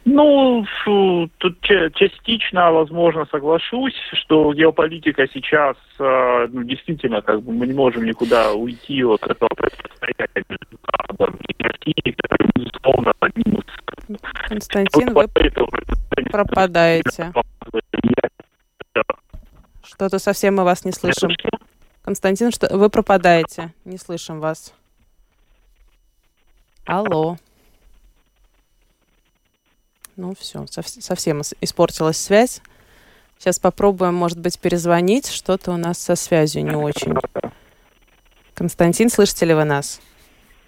Ну, 0.04 0.66
тут 1.38 1.61
частично, 1.62 2.70
возможно, 2.70 3.26
соглашусь, 3.30 3.94
что 4.12 4.52
геополитика 4.52 5.26
сейчас, 5.32 5.76
э, 5.99 6.46
ну, 6.52 6.62
действительно, 6.62 7.23
как 7.23 7.42
бы 7.42 7.52
мы 7.52 7.66
не 7.66 7.73
можем 7.73 8.04
никуда 8.04 8.52
уйти 8.52 9.02
от 9.02 9.23
этого 9.23 9.49
противостояния 9.56 10.44
между 10.49 10.78
Западом 10.92 11.38
и 11.49 11.62
Россией, 11.62 12.14
которое, 12.18 12.50
безусловно, 12.54 13.12
одним 13.20 13.58
из... 13.58 13.64
Константин, 14.49 15.14
вы 15.14 15.26
пропадаете. 16.30 17.32
Что-то 19.84 20.18
совсем 20.18 20.56
мы 20.56 20.64
вас 20.64 20.84
не 20.84 20.92
слышим. 20.92 21.30
Константин, 22.02 22.50
что 22.50 22.76
вы 22.76 22.90
пропадаете. 22.90 23.73
Не 23.87 23.96
слышим 23.96 24.40
вас. 24.40 24.75
Алло. 26.84 27.38
Ну 30.16 30.35
все, 30.38 30.64
совсем 30.68 31.42
испортилась 31.61 32.18
связь. 32.18 32.61
Сейчас 33.38 33.59
попробуем, 33.59 34.14
может 34.14 34.38
быть, 34.38 34.59
перезвонить. 34.59 35.28
Что-то 35.28 35.73
у 35.73 35.76
нас 35.76 35.99
со 35.99 36.16
связью 36.16 36.64
не 36.64 36.76
очень. 36.76 37.14
Константин, 38.54 39.11
слышите 39.11 39.47
ли 39.47 39.54
вы 39.54 39.64
нас? 39.64 40.00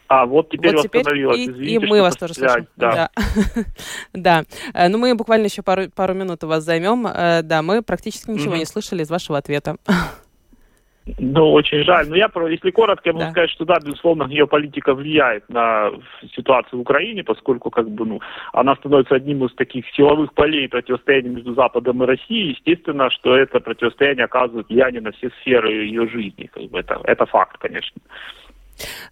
А, 0.09 0.27
вот 0.27 0.51
теперь 0.51 0.75
вот 0.75 0.83
теперь 0.83 1.01
восстановилась. 1.01 1.39
И, 1.39 1.51
Извините, 1.51 1.75
и 1.75 1.79
мы 1.89 2.01
вас 2.01 2.17
тоже 2.17 2.35
слышим. 2.35 2.69
Да. 2.77 3.11
Да. 3.17 3.65
да. 4.13 4.45
Э, 4.73 4.89
ну, 4.89 4.99
мы 4.99 5.15
буквально 5.15 5.47
еще 5.47 5.63
пару, 5.63 5.91
пару 5.91 6.15
минут 6.15 6.45
у 6.45 6.47
вас 6.47 6.63
займем. 6.65 7.07
Э, 7.07 7.43
да, 7.43 7.63
мы 7.63 7.83
практически 7.83 8.31
ничего 8.31 8.55
mm-hmm. 8.55 8.59
не 8.59 8.65
слышали 8.67 9.03
из 9.03 9.11
вашего 9.11 9.39
ответа. 9.39 9.77
Ну, 11.19 11.53
очень 11.53 11.85
жаль. 11.85 12.09
Но 12.09 12.17
я, 12.17 12.29
если 12.51 12.71
коротко, 12.71 13.09
я 13.09 13.13
могу 13.13 13.27
да. 13.27 13.31
сказать, 13.31 13.51
что 13.51 13.65
да, 13.65 13.79
безусловно, 13.79 14.25
геополитика 14.25 14.93
влияет 14.93 15.49
на 15.49 15.93
ситуацию 16.35 16.79
в 16.79 16.83
Украине, 16.83 17.23
поскольку 17.23 17.71
как 17.71 17.89
бы, 17.89 18.05
ну, 18.05 18.21
она 18.53 18.75
становится 18.77 19.15
одним 19.15 19.45
из 19.45 19.55
таких 19.55 19.87
силовых 19.95 20.35
полей 20.35 20.69
противостояния 20.69 21.29
между 21.29 21.55
Западом 21.55 22.03
и 22.03 22.07
Россией. 22.07 22.51
Естественно, 22.51 23.09
что 23.11 23.37
это 23.37 23.61
противостояние 23.61 24.25
оказывает 24.25 24.69
влияние 24.69 25.01
на 25.01 25.13
все 25.13 25.31
сферы 25.41 25.73
ее 25.73 26.09
жизни. 26.09 26.51
Как 26.53 26.65
бы 26.65 26.81
это, 26.81 27.01
это 27.05 27.25
факт, 27.27 27.57
конечно. 27.59 28.01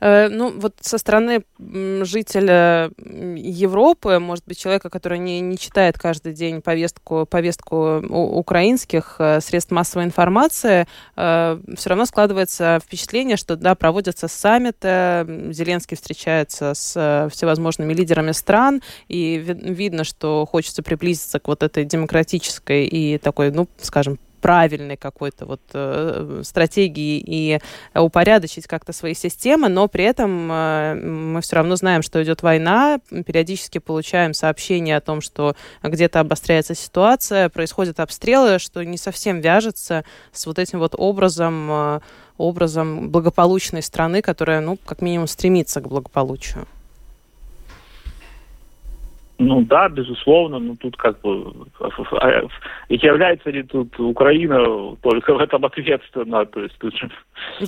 Э, 0.00 0.28
ну, 0.28 0.50
вот 0.50 0.74
со 0.80 0.98
стороны 0.98 1.44
жителя 1.58 2.90
Европы, 2.98 4.18
может 4.18 4.44
быть, 4.46 4.58
человека, 4.58 4.90
который 4.90 5.18
не, 5.18 5.40
не 5.40 5.58
читает 5.58 5.98
каждый 5.98 6.32
день 6.32 6.62
повестку, 6.62 7.26
повестку 7.26 7.98
украинских 7.98 9.16
э, 9.18 9.40
средств 9.40 9.72
массовой 9.72 10.04
информации, 10.04 10.86
э, 11.16 11.60
все 11.76 11.88
равно 11.88 12.06
складывается 12.06 12.80
впечатление, 12.82 13.36
что, 13.36 13.56
да, 13.56 13.74
проводятся 13.74 14.28
саммиты, 14.28 15.26
Зеленский 15.52 15.96
встречается 15.96 16.74
с 16.74 17.28
всевозможными 17.32 17.92
лидерами 17.92 18.32
стран, 18.32 18.82
и 19.08 19.36
видно, 19.38 20.04
что 20.04 20.46
хочется 20.50 20.82
приблизиться 20.82 21.38
к 21.38 21.48
вот 21.48 21.62
этой 21.62 21.84
демократической 21.84 22.86
и 22.86 23.18
такой, 23.18 23.50
ну, 23.50 23.68
скажем, 23.80 24.18
правильной 24.44 24.98
какой-то 24.98 25.46
вот 25.46 25.62
э, 25.72 26.42
стратегии 26.44 27.18
и 27.26 27.60
упорядочить 27.94 28.66
как-то 28.66 28.92
свои 28.92 29.14
системы, 29.14 29.70
но 29.70 29.88
при 29.88 30.04
этом 30.04 30.52
э, 30.52 30.94
мы 30.96 31.40
все 31.40 31.56
равно 31.56 31.76
знаем, 31.76 32.02
что 32.02 32.22
идет 32.22 32.42
война, 32.42 32.98
периодически 33.08 33.78
получаем 33.78 34.34
сообщения 34.34 34.98
о 34.98 35.00
том, 35.00 35.22
что 35.22 35.56
где-то 35.82 36.20
обостряется 36.20 36.74
ситуация, 36.74 37.48
происходят 37.48 38.00
обстрелы, 38.00 38.58
что 38.58 38.84
не 38.84 38.98
совсем 38.98 39.40
вяжется 39.40 40.04
с 40.30 40.44
вот 40.44 40.58
этим 40.58 40.78
вот 40.78 40.94
образом, 40.94 41.70
э, 41.70 42.00
образом 42.36 43.08
благополучной 43.08 43.80
страны, 43.80 44.20
которая, 44.20 44.60
ну, 44.60 44.76
как 44.76 45.00
минимум, 45.00 45.26
стремится 45.26 45.80
к 45.80 45.88
благополучию. 45.88 46.66
Ну 49.38 49.62
да, 49.62 49.88
безусловно, 49.88 50.58
но 50.58 50.76
тут 50.76 50.96
как 50.96 51.20
бы 51.20 51.52
и 52.88 52.94
является 52.94 53.50
ли 53.50 53.64
тут 53.64 53.98
Украина 53.98 54.94
только 55.02 55.34
в 55.34 55.38
этом 55.40 55.64
ответственна, 55.64 56.46
то 56.46 56.60
есть 56.60 56.78
тут 56.78 56.96
же... 56.96 57.10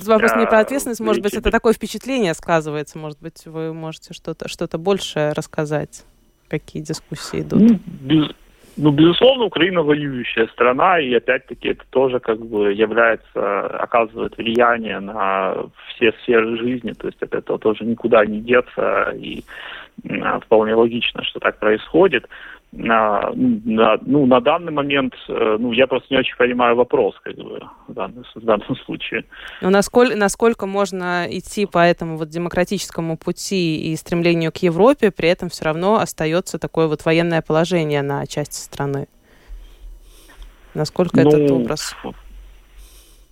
Вопрос 0.05 0.35
не 0.35 0.45
про 0.45 0.59
ответственность, 0.59 1.01
может 1.01 1.21
быть, 1.21 1.33
это 1.33 1.51
такое 1.51 1.73
впечатление 1.73 2.33
сказывается, 2.33 2.97
может 2.97 3.21
быть, 3.21 3.45
вы 3.45 3.73
можете 3.73 4.13
что-то 4.13 4.47
что 4.47 4.67
больше 4.77 5.33
рассказать, 5.35 6.05
какие 6.47 6.81
дискуссии 6.81 7.41
идут? 7.41 7.59
Ну, 7.59 7.79
без, 7.85 8.29
ну, 8.77 8.91
безусловно, 8.91 9.45
Украина 9.45 9.81
воюющая 9.81 10.47
страна, 10.47 10.99
и 10.99 11.13
опять-таки 11.13 11.69
это 11.69 11.83
тоже 11.89 12.19
как 12.19 12.39
бы 12.39 12.71
является, 12.71 13.65
оказывает 13.67 14.37
влияние 14.37 14.99
на 14.99 15.55
все 15.89 16.13
сферы 16.21 16.57
жизни, 16.57 16.93
то 16.93 17.07
есть 17.07 17.21
от 17.21 17.33
этого 17.33 17.57
тоже 17.59 17.85
никуда 17.85 18.25
не 18.25 18.39
деться, 18.39 19.15
и 19.17 19.39
а, 19.39 19.86
вполне 20.45 20.75
логично, 20.75 21.23
что 21.23 21.39
так 21.39 21.59
происходит. 21.59 22.27
На, 22.73 23.31
на, 23.33 23.97
ну, 24.01 24.25
на 24.25 24.41
данный 24.41 24.73
момент, 24.73 25.13
э, 25.29 25.57
ну, 25.57 25.71
я 25.71 25.87
просто 25.87 26.13
не 26.13 26.19
очень 26.19 26.35
понимаю 26.35 26.75
вопрос, 26.75 27.15
как 27.23 27.33
бы, 27.35 27.61
в 27.87 27.93
данном, 27.93 28.25
в 28.35 28.43
данном 28.43 28.75
случае. 28.85 29.23
Но 29.61 29.69
насколько, 29.69 30.17
насколько 30.17 30.65
можно 30.65 31.25
идти 31.29 31.65
по 31.65 31.79
этому 31.79 32.17
вот 32.17 32.27
демократическому 32.27 33.17
пути 33.17 33.91
и 33.91 33.95
стремлению 33.95 34.51
к 34.51 34.57
Европе, 34.57 35.11
при 35.11 35.29
этом 35.29 35.49
все 35.49 35.63
равно 35.63 35.95
остается 35.95 36.59
такое 36.59 36.87
вот 36.87 37.05
военное 37.05 37.41
положение 37.41 38.01
на 38.01 38.27
части 38.27 38.59
страны? 38.59 39.07
Насколько 40.73 41.21
ну, 41.21 41.29
этот 41.29 41.51
образ? 41.51 41.95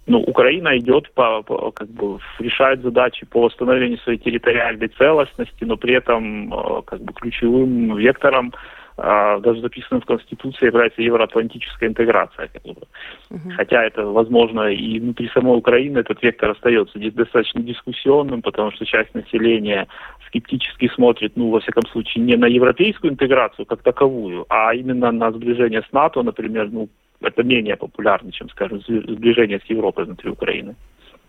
Ну, 0.08 0.20
Украина 0.20 0.78
идет 0.78 1.12
по, 1.14 1.42
по, 1.42 1.72
как 1.72 1.88
бы 1.90 2.20
решает 2.40 2.82
задачи 2.82 3.26
по 3.26 3.42
восстановлению 3.42 3.98
своей 4.00 4.20
территориальной 4.20 4.88
целостности, 4.90 5.64
но 5.64 5.78
при 5.78 5.96
этом 5.96 6.54
э, 6.54 6.82
как 6.86 7.02
бы 7.02 7.12
ключевым 7.14 7.98
вектором 7.98 8.54
э, 8.98 9.40
даже 9.42 9.62
записанным 9.62 10.02
в 10.02 10.06
Конституции 10.06 10.68
является 10.68 11.02
евроатлантическая 11.02 11.90
интеграция. 11.90 12.50
Uh 12.56 13.52
Хотя 13.58 13.84
это, 13.84 14.06
возможно, 14.06 14.70
и 14.70 15.00
внутри 15.00 15.30
самой 15.34 15.58
Украины 15.58 16.00
этот 16.00 16.22
вектор 16.22 16.52
остается 16.52 17.00
достаточно 17.00 17.62
дискуссионным, 17.62 18.44
потому 18.44 18.72
что 18.72 18.86
часть 18.86 19.16
населения 19.16 19.88
скептически 20.28 20.88
смотрит, 20.94 21.36
ну, 21.36 21.50
во 21.50 21.60
всяком 21.60 21.84
случае, 21.92 22.24
не 22.24 22.36
на 22.36 22.46
европейскую 22.46 23.14
интеграцию 23.14 23.66
как 23.66 23.82
таковую, 23.82 24.46
а 24.50 24.76
именно 24.76 25.12
на 25.12 25.32
сближение 25.32 25.82
с 25.82 25.92
НАТО, 25.92 26.22
например, 26.22 26.70
ну, 26.72 26.90
это 27.22 27.43
менее 27.43 27.75
популярно, 27.75 28.31
чем, 28.31 28.50
скажем, 28.50 28.81
сближение 28.81 29.60
с 29.60 29.69
Европой 29.69 30.05
внутри 30.05 30.29
Украины. 30.29 30.75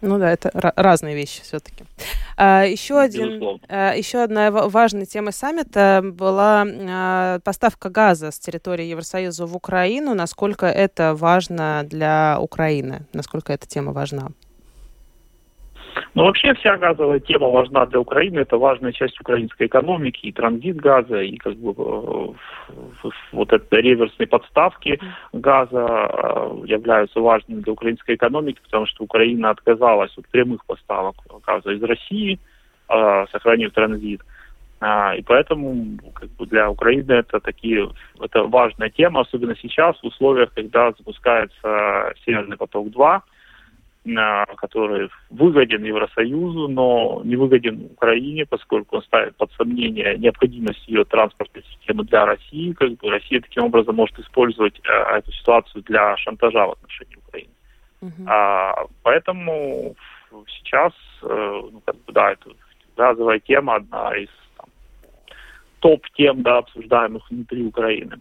Ну 0.02 0.18
да, 0.18 0.30
это 0.30 0.50
разные 0.76 1.14
вещи 1.14 1.42
все-таки. 1.42 1.84
А, 2.36 2.64
еще, 2.64 3.00
один, 3.00 3.60
а, 3.68 3.94
еще 3.94 4.22
одна 4.22 4.50
важная 4.50 5.06
тема 5.06 5.32
саммита 5.32 6.02
была 6.04 6.66
а, 6.66 7.38
поставка 7.40 7.88
газа 7.88 8.30
с 8.30 8.38
территории 8.38 8.84
Евросоюза 8.84 9.46
в 9.46 9.56
Украину. 9.56 10.14
Насколько 10.14 10.66
это 10.66 11.14
важно 11.14 11.82
для 11.84 12.38
Украины? 12.40 13.06
Насколько 13.14 13.54
эта 13.54 13.66
тема 13.66 13.92
важна? 13.92 14.28
Но 16.14 16.24
вообще 16.24 16.54
вся 16.54 16.76
газовая 16.76 17.20
тема 17.20 17.48
важна 17.48 17.86
для 17.86 18.00
Украины. 18.00 18.40
Это 18.40 18.58
важная 18.58 18.92
часть 18.92 19.20
украинской 19.20 19.66
экономики, 19.66 20.26
и 20.26 20.32
транзит 20.32 20.76
газа, 20.76 21.20
и 21.20 21.36
как 21.36 21.54
бы 21.56 21.74
э, 21.76 23.12
вот 23.32 23.52
это 23.52 23.76
реверсные 23.76 24.26
подставки 24.26 25.00
газа 25.32 25.86
э, 25.86 26.62
являются 26.66 27.20
важными 27.20 27.60
для 27.60 27.72
украинской 27.72 28.14
экономики, 28.14 28.60
потому 28.62 28.86
что 28.86 29.04
Украина 29.04 29.50
отказалась 29.50 30.16
от 30.16 30.28
прямых 30.28 30.64
поставок 30.66 31.16
газа 31.46 31.72
из 31.72 31.82
России, 31.82 32.38
э, 32.88 33.26
сохранив 33.32 33.72
транзит. 33.72 34.22
И 34.78 35.22
поэтому 35.26 35.96
как 36.14 36.28
бы, 36.32 36.44
для 36.44 36.68
Украины 36.68 37.12
это 37.12 37.40
такие 37.40 37.88
это 38.20 38.42
важная 38.42 38.90
тема, 38.90 39.22
особенно 39.22 39.56
сейчас 39.56 39.96
в 40.02 40.04
условиях, 40.04 40.52
когда 40.52 40.92
запускается 40.92 42.12
Северный 42.26 42.58
поток 42.58 42.90
2 42.90 43.22
который 44.56 45.10
выгоден 45.30 45.84
Евросоюзу, 45.84 46.68
но 46.68 47.22
не 47.24 47.36
выгоден 47.36 47.90
Украине, 47.92 48.46
поскольку 48.46 48.96
он 48.96 49.02
ставит 49.02 49.36
под 49.36 49.50
сомнение 49.52 50.16
необходимость 50.18 50.86
ее 50.88 51.04
транспортной 51.04 51.64
системы 51.64 52.04
для 52.04 52.24
России. 52.26 52.72
Как 52.72 52.92
бы 52.92 53.10
Россия 53.10 53.40
таким 53.40 53.64
образом 53.64 53.96
может 53.96 54.18
использовать 54.18 54.78
э, 54.84 55.18
эту 55.18 55.32
ситуацию 55.32 55.82
для 55.82 56.16
шантажа 56.18 56.66
в 56.66 56.72
отношении 56.72 57.16
Украины. 57.16 57.50
Uh-huh. 58.02 58.26
А, 58.26 58.86
поэтому 59.02 59.96
сейчас, 60.48 60.92
э, 61.22 61.60
ну, 61.72 61.80
как 61.84 61.96
бы, 62.04 62.12
да, 62.12 62.32
это 62.32 62.50
газовая 62.96 63.40
тема 63.40 63.76
одна 63.76 64.16
из 64.16 64.28
топ-тем, 65.80 66.42
да, 66.42 66.58
обсуждаемых 66.58 67.30
внутри 67.30 67.62
Украины. 67.64 68.18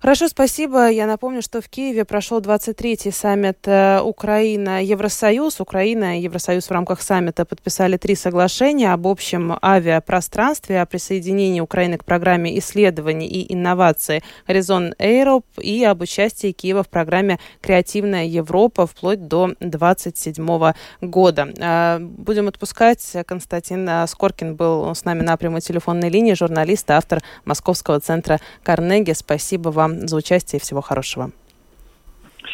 Хорошо, 0.00 0.28
спасибо. 0.28 0.88
Я 0.90 1.06
напомню, 1.06 1.42
что 1.42 1.60
в 1.60 1.68
Киеве 1.68 2.04
прошел 2.04 2.40
23-й 2.40 3.10
саммит 3.10 3.66
э, 3.66 4.00
Украина-Евросоюз. 4.00 5.60
Украина 5.60 6.16
и 6.16 6.22
Евросоюз 6.22 6.68
в 6.68 6.70
рамках 6.70 7.02
саммита 7.02 7.44
подписали 7.44 7.96
три 7.96 8.14
соглашения 8.14 8.92
об 8.92 9.08
общем 9.08 9.58
авиапространстве, 9.60 10.80
о 10.80 10.86
присоединении 10.86 11.60
Украины 11.60 11.98
к 11.98 12.04
программе 12.04 12.56
исследований 12.60 13.26
и 13.26 13.52
инноваций 13.52 14.22
«Горизонт 14.46 14.94
Эйроп» 15.00 15.44
и 15.60 15.82
об 15.82 16.00
участии 16.00 16.52
Киева 16.52 16.84
в 16.84 16.88
программе 16.88 17.40
«Креативная 17.60 18.24
Европа» 18.24 18.86
вплоть 18.86 19.26
до 19.26 19.48
2027 19.58 20.74
года. 21.00 21.48
Э, 21.58 21.98
будем 21.98 22.46
отпускать. 22.46 23.16
Константин 23.26 24.06
Скоркин 24.06 24.54
был 24.54 24.94
с 24.94 25.04
нами 25.04 25.22
на 25.22 25.36
прямой 25.36 25.60
телефонной 25.60 26.08
линии, 26.08 26.34
журналист 26.34 26.88
автор 26.92 27.20
Московского 27.44 27.98
центра 27.98 28.38
«Карнеги». 28.62 29.10
Спасибо 29.10 29.70
вам 29.70 29.87
за 30.06 30.16
участие 30.16 30.58
и 30.58 30.62
всего 30.62 30.80
хорошего. 30.80 31.30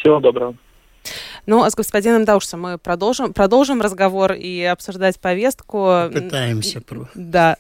Всего 0.01 0.21
доброго. 0.21 0.55
Ну, 1.47 1.63
а 1.63 1.71
с 1.71 1.75
господином 1.75 2.25
Даушем 2.25 2.63
мы 2.63 2.79
продолжим, 2.79 3.35
продолжим 3.35 3.83
разговор 3.83 4.33
и 4.33 4.63
обсуждать 4.63 5.21
повестку. 5.21 6.09
Пытаемся. 6.13 6.83
Да. 7.15 7.57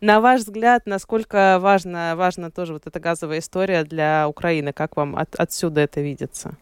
На 0.00 0.20
ваш 0.20 0.42
взгляд, 0.42 0.86
насколько 0.86 1.58
важна, 1.60 2.14
важна 2.14 2.50
тоже 2.50 2.72
вот 2.72 2.86
эта 2.86 3.00
газовая 3.00 3.40
история 3.40 3.84
для 3.84 4.28
Украины? 4.28 4.72
Как 4.72 4.96
вам 4.96 5.16
от, 5.16 5.34
отсюда 5.36 5.80
это 5.80 6.00
видится? 6.00 6.56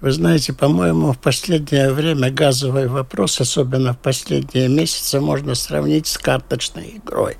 Вы 0.00 0.10
знаете, 0.12 0.52
по-моему, 0.52 1.12
в 1.12 1.18
последнее 1.18 1.92
время 1.92 2.30
газовый 2.30 2.88
вопрос, 2.88 3.40
особенно 3.40 3.92
в 3.92 3.98
последние 3.98 4.68
месяцы, 4.68 5.20
можно 5.20 5.54
сравнить 5.54 6.06
с 6.06 6.18
карточной 6.18 6.96
игрой. 6.96 7.36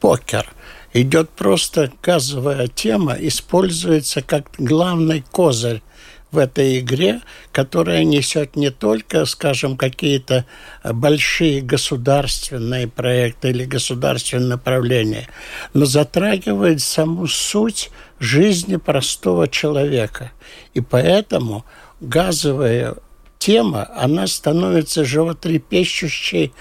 Покер– 0.00 0.46
идет 0.92 1.30
просто 1.30 1.92
газовая 2.02 2.68
тема, 2.68 3.16
используется 3.18 4.22
как 4.22 4.50
главный 4.58 5.24
козырь 5.30 5.82
в 6.30 6.38
этой 6.38 6.78
игре, 6.78 7.20
которая 7.52 8.04
несет 8.04 8.54
не 8.54 8.70
только, 8.70 9.24
скажем, 9.24 9.76
какие-то 9.76 10.46
большие 10.84 11.60
государственные 11.60 12.86
проекты 12.86 13.50
или 13.50 13.64
государственные 13.64 14.48
направления, 14.48 15.28
но 15.74 15.86
затрагивает 15.86 16.80
саму 16.80 17.26
суть 17.26 17.90
жизни 18.20 18.76
простого 18.76 19.48
человека. 19.48 20.30
И 20.74 20.80
поэтому 20.80 21.64
газовая 22.00 22.94
тема, 23.38 23.88
она 23.96 24.28
становится 24.28 25.04
животрепещущей 25.04 26.52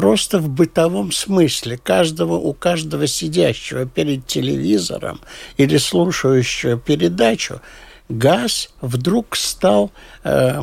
просто 0.00 0.38
в 0.38 0.48
бытовом 0.48 1.12
смысле. 1.12 1.76
Каждого, 1.76 2.32
у 2.32 2.54
каждого 2.54 3.06
сидящего 3.06 3.84
перед 3.84 4.26
телевизором 4.26 5.20
или 5.58 5.76
слушающего 5.76 6.78
передачу 6.78 7.60
газ 8.08 8.70
вдруг 8.80 9.36
стал 9.36 9.90
э, 10.24 10.58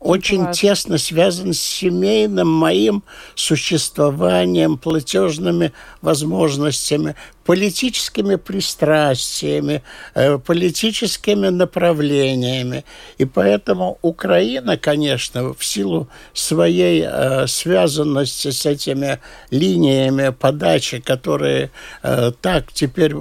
очень 0.00 0.40
Важно. 0.40 0.52
тесно 0.52 0.98
связан 0.98 1.54
с 1.54 1.60
семейным 1.60 2.48
моим 2.48 3.04
существованием, 3.36 4.78
платежными 4.78 5.72
возможностями, 6.02 7.14
политическими 7.44 8.36
пристрастиями, 8.36 9.82
э, 10.14 10.38
политическими 10.38 11.48
направлениями. 11.48 12.84
И 13.18 13.24
поэтому 13.24 13.98
Украина, 14.02 14.76
конечно, 14.76 15.54
в 15.54 15.64
силу 15.64 16.08
своей 16.32 17.04
э, 17.06 17.46
связанности 17.46 18.50
с 18.50 18.66
этими 18.66 19.20
линиями 19.50 20.30
подачи, 20.30 21.00
которые 21.00 21.70
э, 22.02 22.32
так 22.40 22.72
теперь 22.72 23.14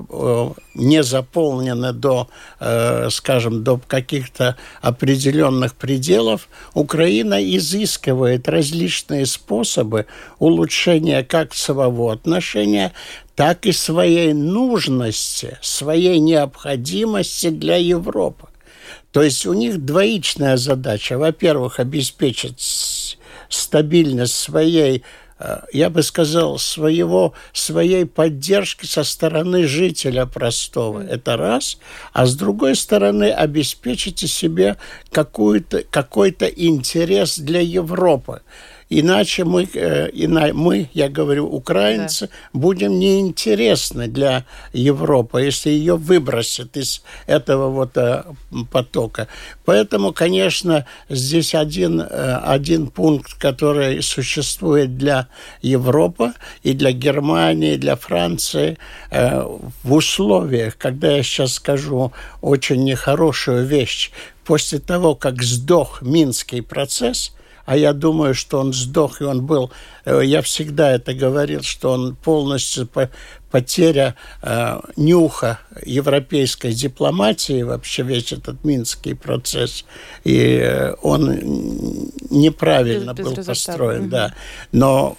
не 0.74 1.04
заполнены 1.04 1.94
до, 1.94 2.28
скажем, 3.10 3.64
до 3.64 3.80
каких-то 3.88 4.56
определенных 4.82 5.76
пределов, 5.76 6.48
Украина 6.74 7.38
изыскивает 7.56 8.50
различные 8.50 9.26
способы 9.26 10.08
улучшения 10.40 11.24
как 11.24 11.54
своего 11.54 12.10
отношения, 12.10 12.94
так 13.36 13.66
и 13.66 13.72
своей 13.72 14.34
нужности, 14.34 15.58
своей 15.62 16.20
необходимости 16.20 17.50
для 17.50 17.78
Европы. 17.78 18.48
То 19.12 19.22
есть 19.22 19.46
у 19.46 19.54
них 19.54 19.86
двоичная 19.86 20.58
задача. 20.58 21.18
Во-первых, 21.18 21.80
обеспечить 21.80 23.18
стабильность 23.50 24.34
своей 24.34 25.04
э, 25.40 25.60
я 25.72 25.90
бы 25.90 26.02
сказал, 26.02 26.58
своего, 26.58 27.34
своей 27.54 28.06
поддержки 28.06 28.86
со 28.86 29.04
стороны 29.04 29.68
жителя 29.68 30.26
простого. 30.26 31.04
Это 31.04 31.38
раз. 31.38 31.78
А 32.12 32.26
с 32.26 32.36
другой 32.36 32.76
стороны, 32.76 33.32
обеспечить 33.32 34.20
себе 34.20 34.78
какой-то 35.12 36.48
интерес 36.48 37.38
для 37.38 37.62
Европы. 37.62 38.42
Иначе 38.96 39.44
мы, 39.44 39.68
э, 39.74 40.10
ина, 40.14 40.54
мы 40.54 40.88
я 40.94 41.10
говорю, 41.10 41.48
украинцы, 41.48 42.28
да. 42.28 42.34
будем 42.54 43.00
неинтересны 43.00 44.08
для 44.08 44.46
Европы, 44.72 45.42
если 45.42 45.72
ее 45.72 45.96
выбросят 45.98 46.78
из 46.78 47.02
этого 47.26 47.70
вот 47.70 47.98
э, 47.98 48.24
потока. 48.72 49.28
Поэтому, 49.66 50.14
конечно, 50.14 50.86
здесь 51.10 51.56
один, 51.56 52.02
э, 52.02 52.40
один 52.46 52.92
пункт, 52.92 53.34
который 53.34 54.04
существует 54.04 54.96
для 54.96 55.28
Европы 55.64 56.34
и 56.62 56.74
для 56.74 56.92
Германии, 56.92 57.74
и 57.74 57.78
для 57.78 57.96
Франции 57.96 58.78
в 59.12 59.94
условиях, 59.94 60.78
когда 60.78 61.16
я 61.16 61.24
сейчас 61.24 61.54
скажу 61.54 62.12
очень 62.42 62.84
нехорошую 62.84 63.66
вещь, 63.66 64.12
после 64.46 64.80
того, 64.80 65.16
как 65.16 65.42
сдох 65.42 66.02
Минский 66.04 66.62
процесс– 66.62 67.34
а 67.66 67.78
я 67.78 67.94
думаю, 67.94 68.34
что 68.34 68.60
он 68.60 68.74
сдох, 68.74 69.22
и 69.22 69.26
он 69.26 69.46
был, 69.46 69.72
э, 70.06 70.22
я 70.24 70.42
всегда 70.42 70.92
это 70.92 71.14
говорил, 71.14 71.62
что 71.62 71.92
он 71.92 72.16
полностью 72.16 72.90
потеря 73.52 74.16
э, 74.42 74.80
нюха 74.98 75.60
европейской 75.86 76.74
дипломатии, 76.74 77.64
вообще 77.64 78.04
весь 78.04 78.34
этот 78.34 78.64
минский 78.64 79.14
процесс, 79.14 79.86
и 80.24 80.60
э, 80.62 80.96
он 81.02 82.12
неправильно 82.30 83.14
без, 83.14 83.26
был 83.26 83.36
без 83.36 83.46
построен, 83.46 84.10
да. 84.10 84.34
Но 84.72 85.18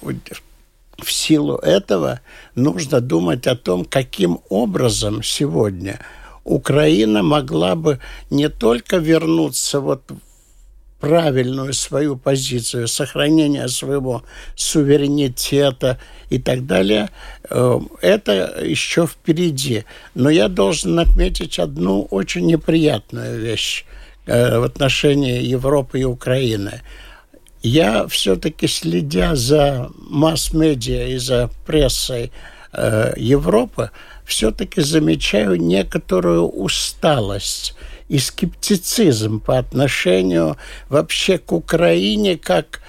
в 0.98 1.12
силу 1.12 1.57
этого 1.57 2.20
нужно 2.54 3.00
думать 3.00 3.46
о 3.46 3.57
том, 3.57 3.85
каким 3.85 4.40
образом 4.48 5.22
сегодня 5.22 6.00
Украина 6.44 7.22
могла 7.22 7.74
бы 7.74 8.00
не 8.30 8.48
только 8.48 8.98
вернуться 8.98 9.80
вот 9.80 10.02
правильную 11.04 11.74
свою 11.74 12.16
позицию, 12.16 12.88
сохранения 12.88 13.68
своего 13.68 14.22
суверенитета 14.56 15.98
и 16.30 16.38
так 16.38 16.66
далее, 16.66 17.10
э, 17.50 17.80
это 18.00 18.62
еще 18.64 19.06
впереди. 19.06 19.84
Но 20.14 20.30
я 20.30 20.48
должен 20.48 20.98
отметить 20.98 21.58
одну 21.58 22.02
очень 22.10 22.46
неприятную 22.46 23.38
вещь 23.38 23.84
э, 24.24 24.58
в 24.58 24.62
отношении 24.62 25.42
Европы 25.42 26.00
и 26.00 26.04
Украины. 26.04 26.80
Я 27.62 28.06
все-таки, 28.08 28.66
следя 28.66 29.34
за 29.34 29.90
масс-медиа 29.98 31.08
и 31.08 31.18
за 31.18 31.50
прессой 31.66 32.32
э, 32.72 33.12
Европы, 33.18 33.90
все-таки 34.24 34.80
замечаю 34.80 35.60
некоторую 35.60 36.48
усталость– 36.48 37.74
и 38.08 38.18
скептицизм 38.18 39.40
по 39.40 39.58
отношению 39.58 40.56
вообще 40.88 41.38
к 41.38 41.52
Украине 41.52 42.36
как 42.36 42.80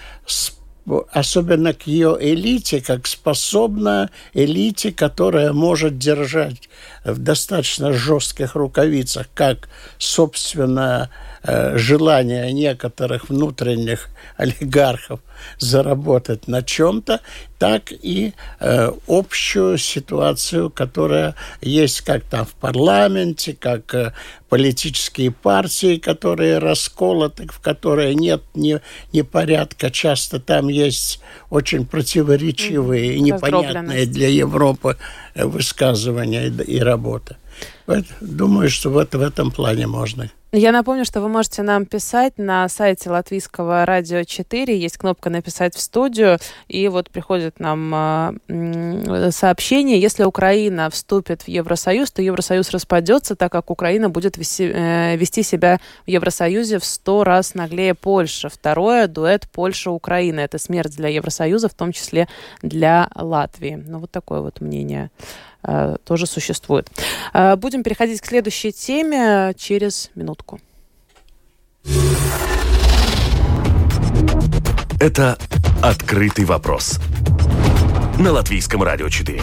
особенно 1.12 1.73
к 1.73 1.88
ее 1.88 2.15
элите, 2.19 2.80
как 2.80 3.08
способна 3.08 4.12
элите, 4.34 4.91
которая 4.91 5.51
может 5.51 5.97
держать 5.97 6.69
в 7.04 7.17
достаточно 7.17 7.91
жестких 7.91 8.56
рукавицах 8.56 9.28
как, 9.34 9.67
собственно, 9.97 11.10
желание 11.76 12.52
некоторых 12.54 13.30
внутренних 13.30 14.10
олигархов 14.38 15.20
заработать 15.60 16.48
на 16.48 16.64
чем-то, 16.64 17.22
так 17.60 17.92
и 17.92 18.34
э, 18.60 18.92
общую 19.08 19.78
ситуацию, 19.78 20.70
которая 20.70 21.36
есть 21.62 22.02
как 22.02 22.24
там 22.24 22.46
в 22.46 22.54
парламенте, 22.54 23.56
как 23.60 23.94
э, 23.94 24.14
политические 24.50 25.32
партии, 25.32 25.98
которые 25.98 26.58
расколоты, 26.58 27.48
в 27.48 27.60
которые 27.60 28.16
нет 28.16 28.42
ни, 28.54 28.80
ни 29.14 29.22
порядка. 29.22 29.92
Часто 29.92 30.40
там 30.40 30.68
есть 30.68 31.20
очень 31.50 31.86
противоречивые 31.86 33.16
и 33.16 33.20
непонятные 33.20 34.06
для 34.06 34.28
Европы 34.30 34.98
высказывания 35.36 36.48
и, 36.48 36.78
и 36.78 36.80
работа. 36.80 37.38
Вот, 37.88 38.06
думаю, 38.20 38.70
что 38.70 38.90
вот 38.90 39.14
в 39.14 39.22
этом 39.22 39.52
плане 39.52 39.88
можно 39.88 40.30
Я 40.58 40.72
напомню, 40.72 41.04
что 41.04 41.20
вы 41.20 41.28
можете 41.28 41.63
нам 41.63 41.86
писать 41.86 42.38
на 42.38 42.70
сайте 42.70 43.10
Латвийского 43.10 43.86
радио 43.86 44.24
4. 44.24 44.80
Есть 44.80 44.98
кнопка 44.98 45.30
«Написать 45.30 45.76
в 45.76 45.82
студию». 45.82 46.38
И 46.70 46.88
вот 46.88 47.10
приходит 47.10 47.60
нам 47.60 47.94
э, 48.48 49.32
сообщение. 49.32 50.00
Если 50.00 50.24
Украина 50.24 50.89
вступит 50.89 51.41
в 51.41 51.50
Евросоюз, 51.50 52.10
то 52.12 52.22
Евросоюз 52.22 52.70
распадется, 52.70 53.36
так 53.36 53.52
как 53.52 53.70
Украина 53.70 54.10
будет 54.10 54.38
вести, 54.38 54.72
э, 54.74 55.18
вести 55.18 55.44
себя 55.44 55.82
в 56.06 56.10
Евросоюзе 56.10 56.80
в 56.80 56.86
сто 56.86 57.26
раз 57.26 57.54
наглее 57.54 57.94
Польши. 57.94 58.48
Второе– 58.48 59.08
дуэт 59.10 59.50
Польша-Украина. 59.52 60.39
Это 60.39 60.58
смерть 60.58 60.96
для 60.96 61.10
Евросоюза, 61.10 61.68
в 61.68 61.74
том 61.74 61.91
числе 61.91 62.30
для 62.62 63.10
Латвии. 63.13 63.84
Ну, 63.86 64.00
вот 64.00 64.12
такое 64.12 64.39
вот 64.39 64.62
мнение 64.62 65.12
тоже 66.04 66.25
существует. 66.25 66.89
Э, 67.34 67.56
будем 67.56 67.84
переходить 67.84 68.21
к 68.21 68.25
следующей 68.25 68.71
теме 68.71 69.54
через 69.58 70.12
минутку. 70.15 70.60
Это 74.99 75.38
«Открытый 75.82 76.45
вопрос» 76.45 76.99
на 78.17 78.32
Латвийском 78.32 78.82
радио 78.82 79.10
4. 79.10 79.41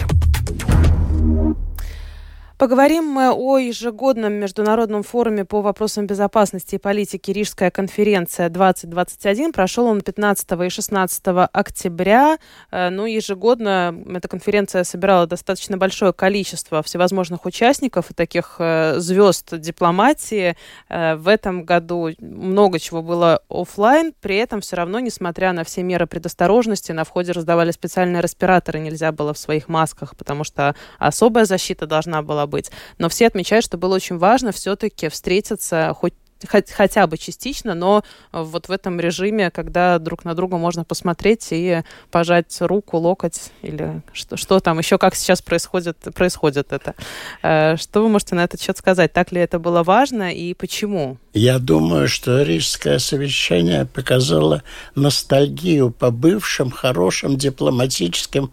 Поговорим 2.63 3.03
мы 3.03 3.29
о 3.29 3.57
ежегодном 3.57 4.31
международном 4.31 5.03
форуме 5.03 5.43
по 5.43 5.61
вопросам 5.61 6.07
безопасности 6.07 6.75
и 6.75 6.77
политики 6.77 7.29
Рижская 7.29 7.69
конференция 7.69 8.47
2021. 8.47 9.51
Прошел 9.51 9.85
он 9.85 9.99
15 9.99 10.49
и 10.65 10.69
16 10.69 11.23
октября. 11.51 12.37
Э, 12.71 12.89
ну, 12.89 13.05
ежегодно 13.05 13.93
эта 14.15 14.29
конференция 14.29 14.85
собирала 14.85 15.27
достаточно 15.27 15.75
большое 15.75 16.13
количество 16.13 16.81
всевозможных 16.81 17.45
участников 17.45 18.11
и 18.11 18.13
таких 18.13 18.55
э, 18.59 18.93
звезд 18.99 19.59
дипломатии. 19.59 20.55
Э, 20.87 21.15
в 21.15 21.27
этом 21.27 21.65
году 21.65 22.11
много 22.19 22.79
чего 22.79 23.01
было 23.01 23.41
офлайн, 23.49 24.13
при 24.21 24.37
этом 24.37 24.61
все 24.61 24.77
равно, 24.77 25.01
несмотря 25.01 25.51
на 25.51 25.65
все 25.65 25.83
меры 25.83 26.07
предосторожности, 26.07 26.93
на 26.93 27.03
входе 27.03 27.33
раздавали 27.33 27.71
специальные 27.71 28.21
респираторы, 28.21 28.79
нельзя 28.79 29.11
было 29.11 29.33
в 29.33 29.37
своих 29.37 29.67
масках, 29.67 30.15
потому 30.15 30.45
что 30.45 30.75
особая 30.97 31.43
защита 31.43 31.87
должна 31.87 32.21
была 32.21 32.47
быть. 32.53 32.69
Но 32.99 33.09
все 33.09 33.25
отмечают, 33.27 33.65
что 33.65 33.77
было 33.77 33.95
очень 33.95 34.19
важно 34.19 34.51
все-таки 34.51 35.09
встретиться 35.09 35.93
хоть 35.99 36.13
хотя 36.47 37.07
бы 37.07 37.17
частично, 37.17 37.73
но 37.73 38.03
вот 38.31 38.67
в 38.67 38.71
этом 38.71 38.99
режиме, 38.99 39.51
когда 39.51 39.99
друг 39.99 40.25
на 40.25 40.35
друга 40.35 40.57
можно 40.57 40.83
посмотреть 40.83 41.47
и 41.51 41.83
пожать 42.11 42.55
руку, 42.59 42.97
локоть 42.97 43.51
или 43.61 44.01
что, 44.11 44.37
что 44.37 44.59
там 44.59 44.79
еще, 44.79 44.97
как 44.97 45.15
сейчас 45.15 45.41
происходит, 45.41 45.97
происходит 46.13 46.73
это. 46.73 46.95
Э, 47.41 47.77
что 47.77 48.01
вы 48.01 48.09
можете 48.09 48.35
на 48.35 48.43
этот 48.43 48.61
счет 48.61 48.77
сказать? 48.77 49.13
Так 49.13 49.31
ли 49.31 49.41
это 49.41 49.59
было 49.59 49.83
важно 49.83 50.33
и 50.33 50.53
почему? 50.53 51.17
Я 51.33 51.59
думаю, 51.59 52.07
что 52.07 52.43
Рижское 52.43 52.99
совещание 52.99 53.85
показало 53.85 54.63
ностальгию 54.95 55.91
по 55.91 56.11
бывшим 56.11 56.71
хорошим 56.71 57.37
дипломатическим 57.37 58.51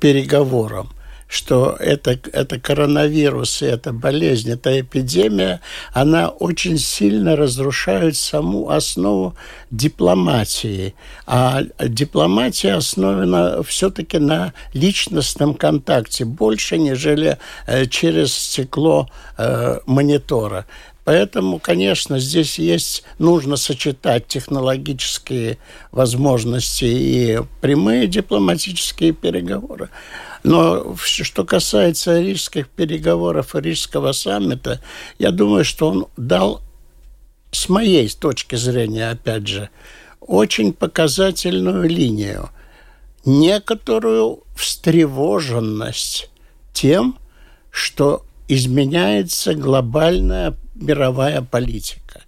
переговорам 0.00 0.90
что 1.28 1.76
это, 1.78 2.18
это 2.32 2.58
коронавирус, 2.58 3.60
эта 3.60 3.92
болезнь, 3.92 4.50
эта 4.50 4.80
эпидемия, 4.80 5.60
она 5.92 6.28
очень 6.28 6.78
сильно 6.78 7.36
разрушает 7.36 8.16
саму 8.16 8.70
основу 8.70 9.36
дипломатии. 9.70 10.94
А 11.26 11.62
дипломатия 11.86 12.74
основана 12.74 13.62
все-таки 13.62 14.18
на 14.18 14.54
личностном 14.72 15.54
контакте, 15.54 16.24
больше, 16.24 16.78
нежели 16.78 17.36
э, 17.66 17.84
через 17.86 18.32
стекло 18.32 19.10
э, 19.36 19.80
монитора. 19.84 20.64
Поэтому, 21.08 21.58
конечно, 21.58 22.18
здесь 22.18 22.58
есть, 22.58 23.02
нужно 23.18 23.56
сочетать 23.56 24.26
технологические 24.26 25.56
возможности 25.90 26.84
и 26.84 27.38
прямые 27.62 28.06
дипломатические 28.08 29.14
переговоры. 29.14 29.88
Но 30.42 30.94
что 30.98 31.46
касается 31.46 32.20
рижских 32.20 32.68
переговоров 32.68 33.56
и 33.56 33.60
рижского 33.62 34.12
саммита, 34.12 34.82
я 35.18 35.30
думаю, 35.30 35.64
что 35.64 35.88
он 35.88 36.08
дал, 36.18 36.60
с 37.52 37.70
моей 37.70 38.06
точки 38.10 38.56
зрения, 38.56 39.08
опять 39.08 39.48
же, 39.48 39.70
очень 40.20 40.74
показательную 40.74 41.88
линию, 41.88 42.50
некоторую 43.24 44.42
встревоженность 44.54 46.28
тем, 46.74 47.16
что 47.70 48.26
изменяется 48.48 49.54
глобальная 49.54 50.54
мировая 50.74 51.42
политика 51.42 52.22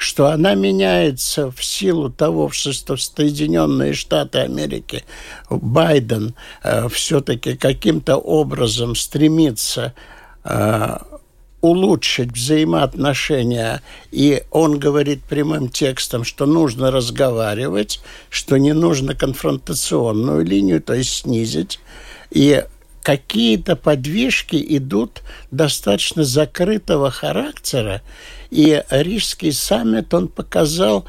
что 0.00 0.28
она 0.28 0.54
меняется 0.54 1.50
в 1.50 1.62
силу 1.62 2.08
того, 2.08 2.50
что 2.50 2.96
Соединенные 2.96 3.92
Штаты 3.92 4.38
Америки, 4.38 5.04
Байден 5.50 6.34
э, 6.62 6.88
все-таки 6.88 7.54
каким-то 7.54 8.16
образом 8.16 8.94
стремится 8.96 9.92
э, 10.42 10.96
улучшить 11.60 12.32
взаимоотношения, 12.32 13.82
и 14.10 14.42
он 14.50 14.78
говорит 14.78 15.22
прямым 15.22 15.68
текстом, 15.68 16.24
что 16.24 16.46
нужно 16.46 16.90
разговаривать, 16.90 18.00
что 18.30 18.56
не 18.56 18.72
нужно 18.72 19.14
конфронтационную 19.14 20.46
линию, 20.46 20.80
то 20.80 20.94
есть 20.94 21.10
снизить. 21.10 21.78
И 22.30 22.64
какие-то 23.02 23.76
подвижки 23.76 24.62
идут 24.76 25.22
достаточно 25.50 26.24
закрытого 26.24 27.10
характера, 27.10 28.02
и 28.50 28.82
Рижский 28.90 29.52
саммит, 29.52 30.12
он 30.12 30.28
показал, 30.28 31.06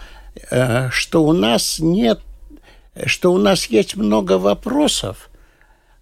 э, 0.49 0.89
что 0.91 1.23
у 1.23 1.33
нас 1.33 1.79
нет, 1.79 2.19
что 3.05 3.33
у 3.33 3.37
нас 3.37 3.65
есть 3.65 3.95
много 3.95 4.37
вопросов, 4.37 5.29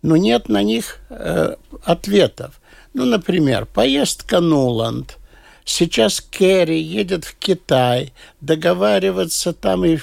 но 0.01 0.17
нет 0.17 0.49
на 0.49 0.63
них 0.63 0.99
э, 1.09 1.55
ответов. 1.83 2.59
Ну, 2.93 3.05
например, 3.05 3.65
поездка 3.65 4.39
Нуланд. 4.39 5.17
Сейчас 5.63 6.19
Керри 6.19 6.81
едет 6.81 7.25
в 7.25 7.35
Китай 7.37 8.11
договариваться 8.41 9.53
там 9.53 9.85
и 9.85 9.99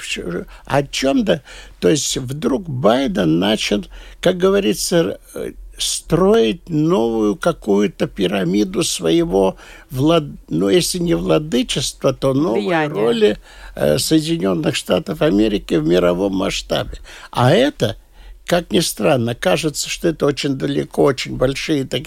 о 0.64 0.82
чем-то. 0.84 1.42
То 1.80 1.88
есть 1.88 2.16
вдруг 2.18 2.68
Байден 2.68 3.40
начал, 3.40 3.84
как 4.20 4.36
говорится, 4.36 5.18
э, 5.34 5.52
строить 5.78 6.68
новую 6.68 7.36
какую-то 7.36 8.06
пирамиду 8.06 8.82
своего, 8.82 9.56
влад... 9.90 10.24
ну, 10.48 10.68
если 10.68 10.98
не 10.98 11.14
владычества, 11.14 12.12
то 12.12 12.34
новой 12.34 12.62
Влияние. 12.62 12.88
роли 12.88 13.38
э, 13.74 13.98
Соединенных 13.98 14.76
Штатов 14.76 15.22
Америки 15.22 15.74
в 15.74 15.86
мировом 15.86 16.36
масштабе. 16.36 16.98
А 17.30 17.52
это 17.52 17.96
как 18.46 18.70
ни 18.70 18.78
странно, 18.78 19.34
кажется, 19.34 19.88
что 19.88 20.08
это 20.08 20.24
очень 20.24 20.54
далеко, 20.54 21.02
очень 21.02 21.36
большие, 21.36 21.84
так, 21.84 22.02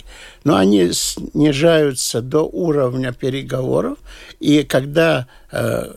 но 0.45 0.55
они 0.55 0.91
снижаются 0.93 2.21
до 2.21 2.43
уровня 2.43 3.11
переговоров, 3.11 3.97
и 4.39 4.63
когда 4.63 5.27
э, 5.51 5.93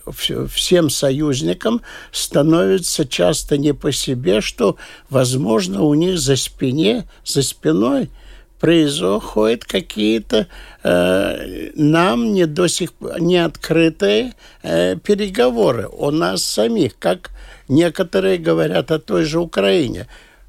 всем 0.49 0.91
союзникам 0.91 1.81
становится 2.11 3.07
часто 3.07 3.57
не 3.57 3.73
по 3.73 3.93
себе, 3.93 4.41
что, 4.41 4.77
возможно, 5.09 5.83
у 5.83 5.95
них 5.95 6.19
за 6.19 6.35
спине, 6.35 7.05
за 7.25 7.43
спиной 7.43 8.11
происходят 8.59 9.65
какие-то 9.65 10.49
э, 10.83 11.71
нам 11.75 12.33
не 12.33 12.47
до 12.47 12.69
сих 12.69 12.93
пор 12.95 13.21
не 13.21 13.37
открытые 13.37 14.35
э, 14.63 14.97
переговоры 14.97 15.89
у 15.89 16.11
нас 16.11 16.45
самих, 16.45 16.99
как 16.99 17.31
некоторые 17.69 18.39
говорят 18.39 18.91
о 18.91 18.99
той 18.99 19.25
же 19.25 19.41
Украине 19.41 20.07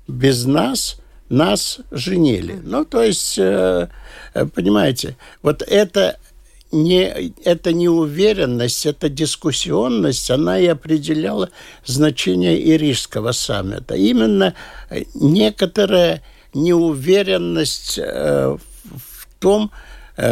без 0.07 0.45
нас 0.45 0.97
нас 1.29 1.79
женили. 1.91 2.59
Ну, 2.63 2.85
то 2.85 3.01
есть, 3.01 3.37
э, 3.37 3.87
э, 4.33 4.45
понимаете, 4.45 5.17
вот 5.41 5.61
это 5.61 6.19
не, 6.71 7.33
эта 7.43 7.73
неуверенность, 7.73 8.85
эта 8.85 9.09
дискуссионность, 9.09 10.29
она 10.31 10.59
и 10.59 10.67
определяла 10.67 11.49
значение 11.85 12.61
Ирийского 12.75 13.31
саммита. 13.31 13.95
Именно 13.95 14.53
э, 14.89 15.03
некоторая 15.13 16.21
неуверенность 16.53 17.97
в 17.97 18.59
том, 19.39 19.71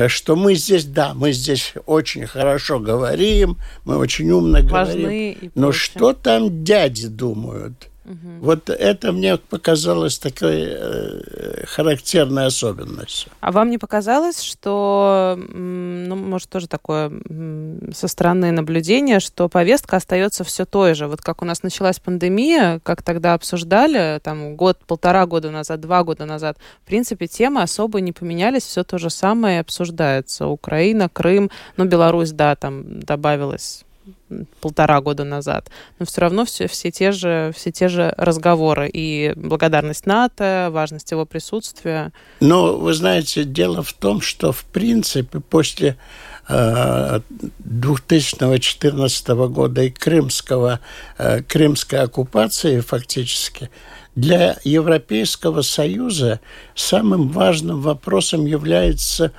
что 0.07 0.35
мы 0.35 0.53
здесь, 0.53 0.85
да, 0.85 1.15
мы 1.15 1.31
здесь 1.31 1.73
очень 1.87 2.27
хорошо 2.27 2.79
говорим, 2.79 3.57
мы 3.85 3.97
очень 3.97 4.29
умно 4.29 4.61
Важны 4.61 5.01
говорим, 5.01 5.51
но 5.55 5.71
что 5.71 6.13
там 6.13 6.63
дяди 6.63 7.07
думают– 7.07 7.87
Угу. 8.03 8.15
Вот 8.41 8.69
это 8.69 9.11
мне 9.11 9.37
показалось 9.37 10.17
такой 10.17 10.65
э, 10.67 11.65
характерной 11.67 12.47
особенностью. 12.47 13.31
А 13.41 13.51
вам 13.51 13.69
не 13.69 13.77
показалось, 13.77 14.41
что, 14.41 15.37
ну, 15.37 16.15
может, 16.15 16.49
тоже 16.49 16.67
такое 16.67 17.11
со 17.93 18.07
стороны 18.07 18.51
наблюдения, 18.51 19.19
что 19.19 19.47
повестка 19.49 19.97
остается 19.97 20.43
все 20.43 20.65
той 20.65 20.95
же? 20.95 21.07
Вот 21.07 21.21
как 21.21 21.43
у 21.43 21.45
нас 21.45 21.61
началась 21.61 21.99
пандемия, 21.99 22.79
как 22.83 23.03
тогда 23.03 23.35
обсуждали, 23.35 24.19
там, 24.23 24.55
год, 24.55 24.79
полтора 24.87 25.27
года 25.27 25.51
назад, 25.51 25.79
два 25.79 26.03
года 26.03 26.25
назад, 26.25 26.57
в 26.83 26.87
принципе, 26.87 27.27
темы 27.27 27.61
особо 27.61 28.01
не 28.01 28.13
поменялись, 28.13 28.63
все 28.63 28.83
то 28.83 28.97
же 28.97 29.11
самое 29.11 29.59
обсуждается. 29.59 30.47
Украина, 30.47 31.07
Крым, 31.07 31.51
ну, 31.77 31.85
Беларусь, 31.85 32.31
да, 32.31 32.55
там 32.55 32.99
добавилось 33.01 33.85
полтора 34.59 35.01
года 35.01 35.23
назад, 35.23 35.69
но 35.99 36.05
все 36.05 36.21
равно 36.21 36.45
все, 36.45 36.67
все, 36.67 36.91
те 36.91 37.11
же, 37.11 37.51
все 37.55 37.71
те 37.71 37.89
же 37.89 38.13
разговоры. 38.17 38.89
И 38.91 39.33
благодарность 39.35 40.05
НАТО, 40.05 40.69
важность 40.71 41.11
его 41.11 41.25
присутствия. 41.25 42.13
Но, 42.39 42.77
вы 42.77 42.93
знаете, 42.93 43.43
дело 43.43 43.81
в 43.83 43.93
том, 43.93 44.21
что, 44.21 44.51
в 44.51 44.63
принципе, 44.65 45.39
после 45.39 45.97
2014 46.47 49.29
э, 49.29 49.47
года 49.47 49.83
и 49.83 49.89
крымского, 49.89 50.79
э, 51.17 51.41
крымской 51.43 51.99
оккупации 51.99 52.79
фактически, 52.79 53.69
для 54.15 54.57
Европейского 54.65 55.61
Союза 55.61 56.41
самым 56.75 57.29
важным 57.29 57.81
вопросом 57.81 58.45
является, 58.45 59.31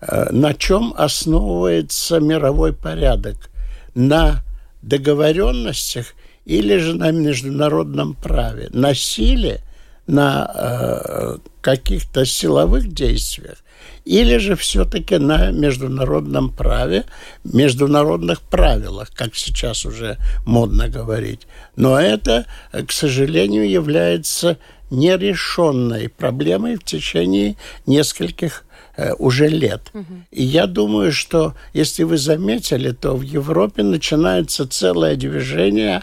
э, 0.00 0.30
на 0.30 0.52
чем 0.52 0.92
основывается 0.96 2.20
мировой 2.20 2.72
порядок– 2.72 3.50
на 3.98 4.44
договоренностях 4.80 6.14
или 6.44 6.78
же 6.78 6.94
на 6.94 7.10
международном 7.10 8.14
праве, 8.14 8.68
на 8.70 8.94
силе, 8.94 9.60
на 10.06 10.50
э, 10.54 11.38
каких-то 11.60 12.24
силовых 12.24 12.94
действиях, 12.94 13.58
или 14.04 14.38
же 14.38 14.54
все-таки 14.54 15.18
на 15.18 15.50
международном 15.50 16.50
праве, 16.50 17.06
международных 17.42 18.40
правилах, 18.40 19.10
как 19.12 19.34
сейчас 19.34 19.84
уже 19.84 20.16
модно 20.46 20.88
говорить. 20.88 21.48
Но 21.74 21.98
это, 21.98 22.46
к 22.70 22.92
сожалению, 22.92 23.68
является 23.68 24.58
нерешенной 24.90 26.08
проблемой 26.08 26.76
в 26.76 26.84
течение 26.84 27.56
нескольких 27.86 28.64
Э, 28.98 29.14
уже 29.16 29.46
лет. 29.46 29.90
Угу. 29.94 30.04
И 30.32 30.42
я 30.42 30.66
думаю, 30.66 31.12
что, 31.12 31.54
если 31.72 32.02
вы 32.02 32.18
заметили, 32.18 32.90
то 32.90 33.14
в 33.14 33.22
Европе 33.22 33.84
начинается 33.84 34.66
целое 34.68 35.14
движение 35.14 36.02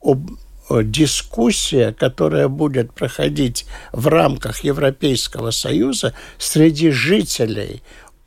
об 0.00 0.30
дискуссия, 0.70 1.92
которая 1.92 2.46
будет 2.46 2.92
проходить 2.92 3.66
в 3.92 4.06
рамках 4.06 4.62
Европейского 4.62 5.50
Союза 5.50 6.14
среди 6.38 6.90
жителей 6.90 7.82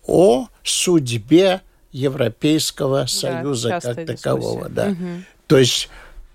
о 0.05 0.47
судьбе 0.63 1.61
Европейского 1.93 3.01
да, 3.01 3.07
Союза 3.07 3.79
как 3.81 4.05
такового. 4.05 4.67
Да. 4.67 4.87
Угу. 4.87 5.07
То 5.47 5.57
есть 5.59 5.89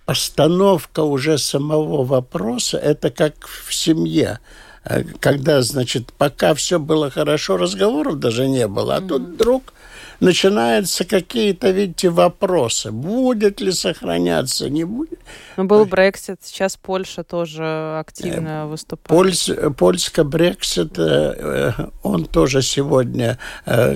постановка 0.07 1.01
уже 1.01 1.39
самого 1.39 2.05
вопроса 2.05 2.79
это 2.79 3.11
как 3.11 3.47
в 3.47 3.73
семье. 3.73 4.41
Э, 4.85 5.03
когда, 5.21 5.63
значит, 5.63 6.13
пока 6.13 6.55
все 6.55 6.79
было 6.79 7.11
хорошо, 7.11 7.57
разговоров 7.57 8.19
даже 8.19 8.49
не 8.49 8.67
было, 8.69 8.97
а 8.97 9.01
mm-hmm. 9.01 9.09
тут 9.09 9.23
вдруг 9.23 9.73
начинаются 10.25 11.05
какие-то, 11.05 11.71
видите, 11.71 12.09
вопросы. 12.09 12.91
Будет 12.91 13.61
ли 13.61 13.73
сохраняться, 13.73 14.71
не 14.71 14.85
будет. 14.85 15.21
Ну, 15.57 15.65
был 15.65 15.85
Брексит, 15.85 16.41
сейчас 16.43 16.77
Польша 16.77 17.23
тоже 17.23 17.99
активно 17.99 18.65
э, 18.65 18.67
выступает. 18.67 19.09
Польс, 19.09 19.51
польско 19.77 20.25
Брексит, 20.25 20.99
э, 20.99 21.73
он 22.03 22.25
тоже 22.25 22.63
сегодня 22.63 23.39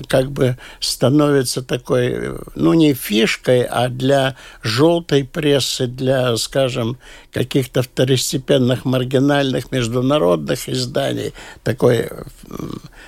как 0.07 0.31
бы 0.31 0.57
становится 0.79 1.63
такой, 1.63 2.35
ну, 2.55 2.73
не 2.73 2.93
фишкой, 2.93 3.63
а 3.63 3.89
для 3.89 4.35
желтой 4.61 5.23
прессы, 5.23 5.87
для, 5.87 6.35
скажем, 6.37 6.97
каких-то 7.31 7.81
второстепенных, 7.81 8.85
маргинальных 8.85 9.71
международных 9.71 10.69
изданий, 10.69 11.33
такой, 11.63 12.09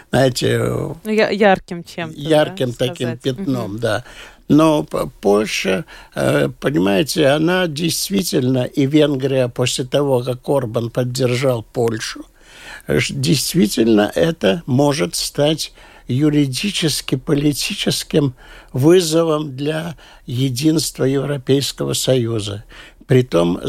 знаете... 0.10 0.60
Ну, 0.60 0.98
ярким 1.04 1.84
чем-то, 1.84 2.20
Ярким 2.20 2.72
да, 2.72 2.88
таким 2.88 3.11
сказать. 3.16 3.38
пятном, 3.38 3.72
угу. 3.72 3.80
да. 3.80 4.04
Но 4.48 4.84
Польша, 5.22 5.86
э, 6.14 6.50
понимаете, 6.60 7.28
она 7.28 7.68
действительно, 7.68 8.66
и 8.66 8.86
Венгрия 8.86 9.48
после 9.48 9.86
того, 9.86 10.24
как 10.24 10.48
Орбан 10.50 10.90
поддержал 10.90 11.64
Польшу, 11.64 12.26
действительно 12.88 14.12
это 14.14 14.62
может 14.66 15.16
стать 15.16 15.74
юридически 16.08 17.16
политическим 17.16 18.34
вызовом 18.74 19.56
для 19.56 19.96
единства 20.26 21.06
Европейского 21.06 21.94
Союза. 21.94 22.64
Притом 23.08 23.60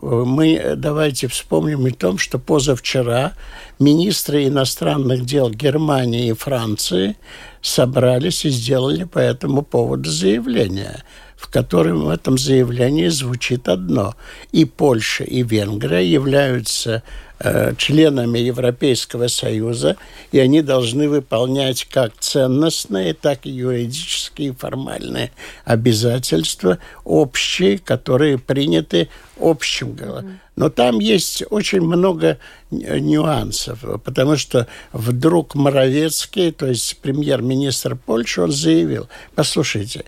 мы 0.00 0.74
давайте 0.76 1.28
вспомним 1.28 1.86
о 1.86 1.90
том, 1.90 2.18
что 2.18 2.38
позавчера 2.38 3.32
министры 3.78 4.46
иностранных 4.46 5.24
дел 5.24 5.50
Германии 5.50 6.28
и 6.28 6.34
Франции 6.34 7.16
собрались 7.60 8.44
и 8.44 8.50
сделали 8.50 9.04
по 9.04 9.18
этому 9.18 9.62
поводу 9.62 10.10
заявление, 10.10 11.02
в 11.36 11.50
котором 11.50 12.04
в 12.04 12.08
этом 12.08 12.38
заявлении 12.38 13.08
звучит 13.08 13.68
одно. 13.68 14.14
И 14.52 14.64
Польша, 14.64 15.24
и 15.24 15.42
Венгрия 15.42 16.06
являются 16.06 17.02
Э, 17.31 17.31
членами 17.76 18.38
Европейского 18.38 19.28
Союза, 19.28 19.96
и 20.30 20.38
они 20.38 20.62
должны 20.62 21.08
выполнять 21.08 21.84
как 21.84 22.12
ценностные, 22.18 23.14
так 23.14 23.46
и 23.46 23.50
юридические 23.50 24.48
и 24.48 24.52
формальные 24.52 25.32
обязательства 25.64 26.78
общие, 27.04 27.78
которые 27.78 28.38
приняты 28.38 29.08
общим. 29.40 29.92
Mm-hmm. 29.92 30.32
Но 30.54 30.68
там 30.68 30.98
есть 30.98 31.42
очень 31.48 31.80
много 31.80 32.38
нюансов, 32.70 33.84
потому 34.04 34.36
что 34.36 34.66
вдруг 34.92 35.54
Моровецкий, 35.54 36.52
то 36.52 36.66
есть 36.66 36.98
премьер-министр 36.98 37.96
Польши, 37.96 38.42
он 38.42 38.52
заявил, 38.52 39.08
послушайте, 39.34 40.04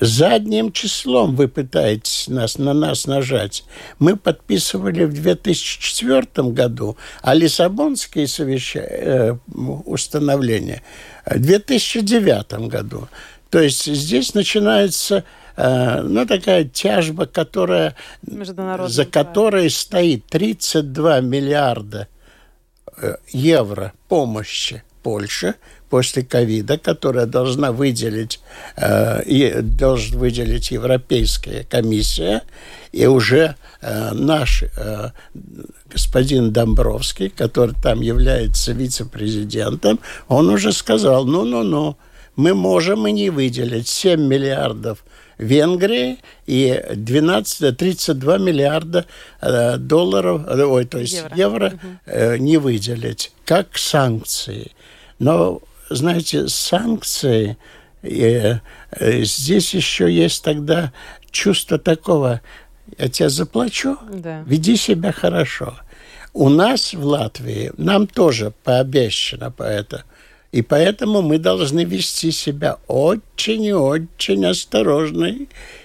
задним 0.00 0.70
числом 0.72 1.34
вы 1.34 1.48
пытаетесь 1.48 2.28
нас, 2.28 2.58
на 2.58 2.74
нас 2.74 3.06
нажать. 3.06 3.64
Мы 3.98 4.16
подписывали 4.16 5.04
в 5.04 5.14
2004 5.14 6.48
году, 6.50 6.59
а 7.22 7.34
Лиссабонские 7.34 8.26
совещания, 8.26 8.88
э, 8.88 9.36
установления 9.86 10.82
в 11.26 11.38
2009 11.38 12.68
году. 12.68 13.08
То 13.50 13.60
есть 13.60 13.84
здесь 13.86 14.34
начинается 14.34 15.24
Э, 15.60 16.00
ну, 16.02 16.26
такая 16.26 16.64
тяжба, 16.64 17.26
которая, 17.26 17.94
за 18.22 19.04
которой 19.04 19.64
да. 19.64 19.70
стоит 19.70 20.24
32 20.26 21.20
миллиарда 21.20 22.08
э, 22.96 23.16
евро 23.28 23.92
помощи 24.08 24.82
Польше 25.02 25.56
после 25.90 26.22
ковида, 26.24 26.78
которая 26.78 27.26
должна 27.26 27.72
выделить, 27.72 28.40
э, 28.76 29.60
должен 29.60 30.18
выделить 30.18 30.70
Европейская 30.70 31.64
комиссия, 31.64 32.42
и 32.92 33.06
уже 33.06 33.54
э, 33.80 34.10
наш 34.12 34.62
э, 34.62 35.10
господин 35.86 36.52
Домбровский, 36.52 37.30
который 37.30 37.74
там 37.80 38.00
является 38.00 38.72
вице-президентом, 38.72 40.00
он 40.28 40.48
уже 40.50 40.72
сказал, 40.72 41.24
ну-ну-ну, 41.24 41.96
мы 42.36 42.54
можем 42.54 43.06
и 43.06 43.12
не 43.12 43.30
выделить 43.30 43.88
7 43.88 44.20
миллиардов 44.20 45.04
Венгрии 45.38 46.18
и 46.46 46.82
12, 46.94 47.76
32 47.76 48.38
миллиарда 48.38 49.06
э, 49.40 49.76
долларов, 49.76 50.42
э, 50.48 50.62
ой, 50.64 50.84
то 50.84 50.98
есть 50.98 51.22
евро, 51.34 51.36
евро 51.36 51.66
угу. 51.66 52.42
не 52.42 52.56
выделить, 52.56 53.32
как 53.44 53.78
санкции. 53.78 54.72
Но, 55.18 55.60
знаете, 55.90 56.48
санкции, 56.48 57.56
здесь 58.02 59.74
еще 59.74 60.10
есть 60.10 60.42
тогда 60.42 60.92
чувство 61.30 61.78
такого, 61.78 62.40
я 62.98 63.08
тебе 63.08 63.28
заплачу, 63.28 63.96
да. 64.12 64.42
веди 64.46 64.76
себя 64.76 65.12
хорошо. 65.12 65.74
У 66.32 66.48
нас 66.48 66.94
в 66.94 67.04
Латвии, 67.04 67.72
нам 67.76 68.06
тоже 68.06 68.52
пообещано 68.62 69.50
по 69.50 69.64
это, 69.64 70.04
И 70.52 70.62
поэтому 70.62 71.22
мы 71.22 71.38
должны 71.38 71.84
вести 71.84 72.30
себя 72.32 72.78
очень 72.86 73.64
и 73.64 73.72
очень 73.72 74.46
осторожно. 74.46 75.32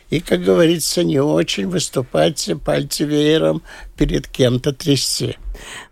И, 0.10 0.20
как 0.20 0.44
говорится, 0.44 1.04
не 1.04 1.20
очень 1.20 1.68
выступать 1.68 2.50
пальцы 2.63 3.06
веером 3.06 3.62
перед 3.98 4.28
кем-то 4.28 4.72
трясти. 4.74 5.38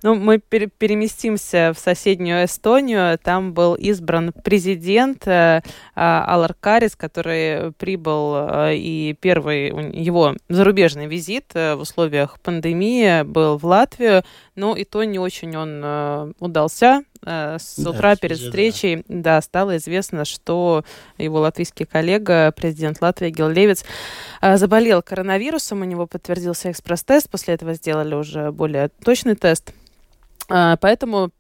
Ну, 0.02 0.16
мы 0.16 0.40
пер 0.40 0.70
переместимся 0.70 1.72
в 1.76 1.80
соседнюю 1.80 2.46
Эстонию. 2.46 3.18
Там 3.18 3.54
был 3.54 3.76
избран 3.76 4.34
президент 4.44 5.28
э, 5.28 5.62
Алар 5.96 6.54
Карис, 6.60 6.96
который 6.96 7.72
прибыл, 7.74 8.36
э, 8.36 8.76
и 8.76 9.16
первый 9.20 9.68
его 9.94 10.36
зарубежный 10.50 11.08
визит 11.08 11.52
э, 11.54 11.76
в 11.76 11.82
условиях 11.82 12.40
пандемии 12.40 13.24
был 13.24 13.58
в 13.58 13.66
Латвию. 13.66 14.24
Но 14.56 14.76
и 14.76 14.84
то 14.84 15.04
не 15.04 15.20
очень 15.20 15.56
он 15.56 15.82
э, 15.84 16.34
удался. 16.40 17.04
Э, 17.26 17.58
с 17.60 17.80
утра 17.80 18.12
да, 18.12 18.16
перед 18.16 18.38
встречей 18.38 18.98
да. 18.98 19.04
да, 19.08 19.42
стало 19.42 19.78
известно, 19.78 20.26
что 20.26 20.84
его 21.18 21.40
латвийский 21.40 21.86
коллега, 21.86 22.52
президент 22.56 23.02
Латвии 23.02 23.30
Гил 23.30 23.50
Левиц, 23.50 23.84
э, 24.42 24.58
заболел 24.58 25.02
коронавирусом. 25.02 25.82
У 25.82 25.86
него 25.86 26.08
подтвердился 26.08 26.72
экспресс-тест. 26.72 27.30
После 27.30 27.54
этого 27.54 27.74
сделали 27.74 28.16
уже 28.16 28.52
более 28.52 28.90
точный 28.90 29.36
тест. 29.36 29.74
Э, 30.50 30.78
поэтому 30.80 31.32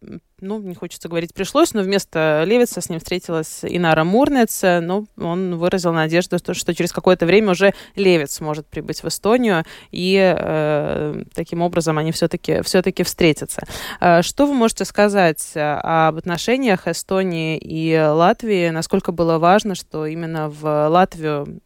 ну, 0.44 0.60
не 0.60 0.76
хочется 0.76 1.08
говорить, 1.08 1.34
пришлось, 1.34 1.74
но 1.74 1.82
вместо 1.82 2.44
Левица 2.46 2.82
с 2.82 2.89
ним 2.89 3.00
встретилась 3.00 3.62
Инара 3.63 4.04
Мурнец, 4.04 4.62
но 4.62 5.06
он 5.18 5.56
выразил 5.56 5.94
надежду, 5.94 6.38
что, 6.38 6.54
через 6.76 6.92
какое-то 6.92 7.26
время 7.26 7.52
уже 7.52 7.74
Левиц 7.96 8.34
сможет 8.34 8.68
прибыть 8.68 9.04
в 9.04 9.08
Эстонию, 9.08 9.63
и 9.92 10.18
э, 10.38 11.24
таким 11.34 11.62
образом 11.62 11.98
они 11.98 12.12
все-таки 12.12 12.62
все 12.62 12.84
встретятся. 13.04 13.63
Э, 14.02 14.22
что 14.22 14.46
вы 14.46 14.54
можете 14.54 14.84
сказать 14.86 15.52
об 15.56 16.18
отношениях 16.18 16.88
Эстонии 16.88 17.58
и 17.58 17.98
Латвии? 17.98 18.70
Насколько 18.70 19.13
было 19.13 19.38
важно, 19.38 19.76
что 19.76 20.06
именно 20.06 20.50
в 20.50 20.89
Латвию 20.89 21.62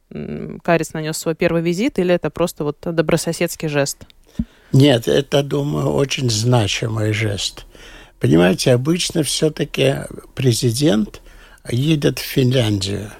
Карис 0.63 0.93
нанес 0.93 1.17
свой 1.17 1.33
первый 1.33 1.61
визит, 1.63 1.97
или 1.97 2.13
это 2.13 2.29
просто 2.29 2.63
вот 2.63 2.77
добрососедский 2.81 3.67
жест? 3.67 4.05
Нет, 4.71 5.07
это, 5.07 5.43
думаю, 5.43 5.89
очень 5.93 6.29
значимый 6.29 7.13
жест. 7.13 7.65
Понимаете, 8.19 8.73
обычно 8.73 9.23
все-таки 9.23 9.95
президент 10.35 11.21
едет 11.69 12.19
в 12.19 12.23
Финляндию. 12.23 13.11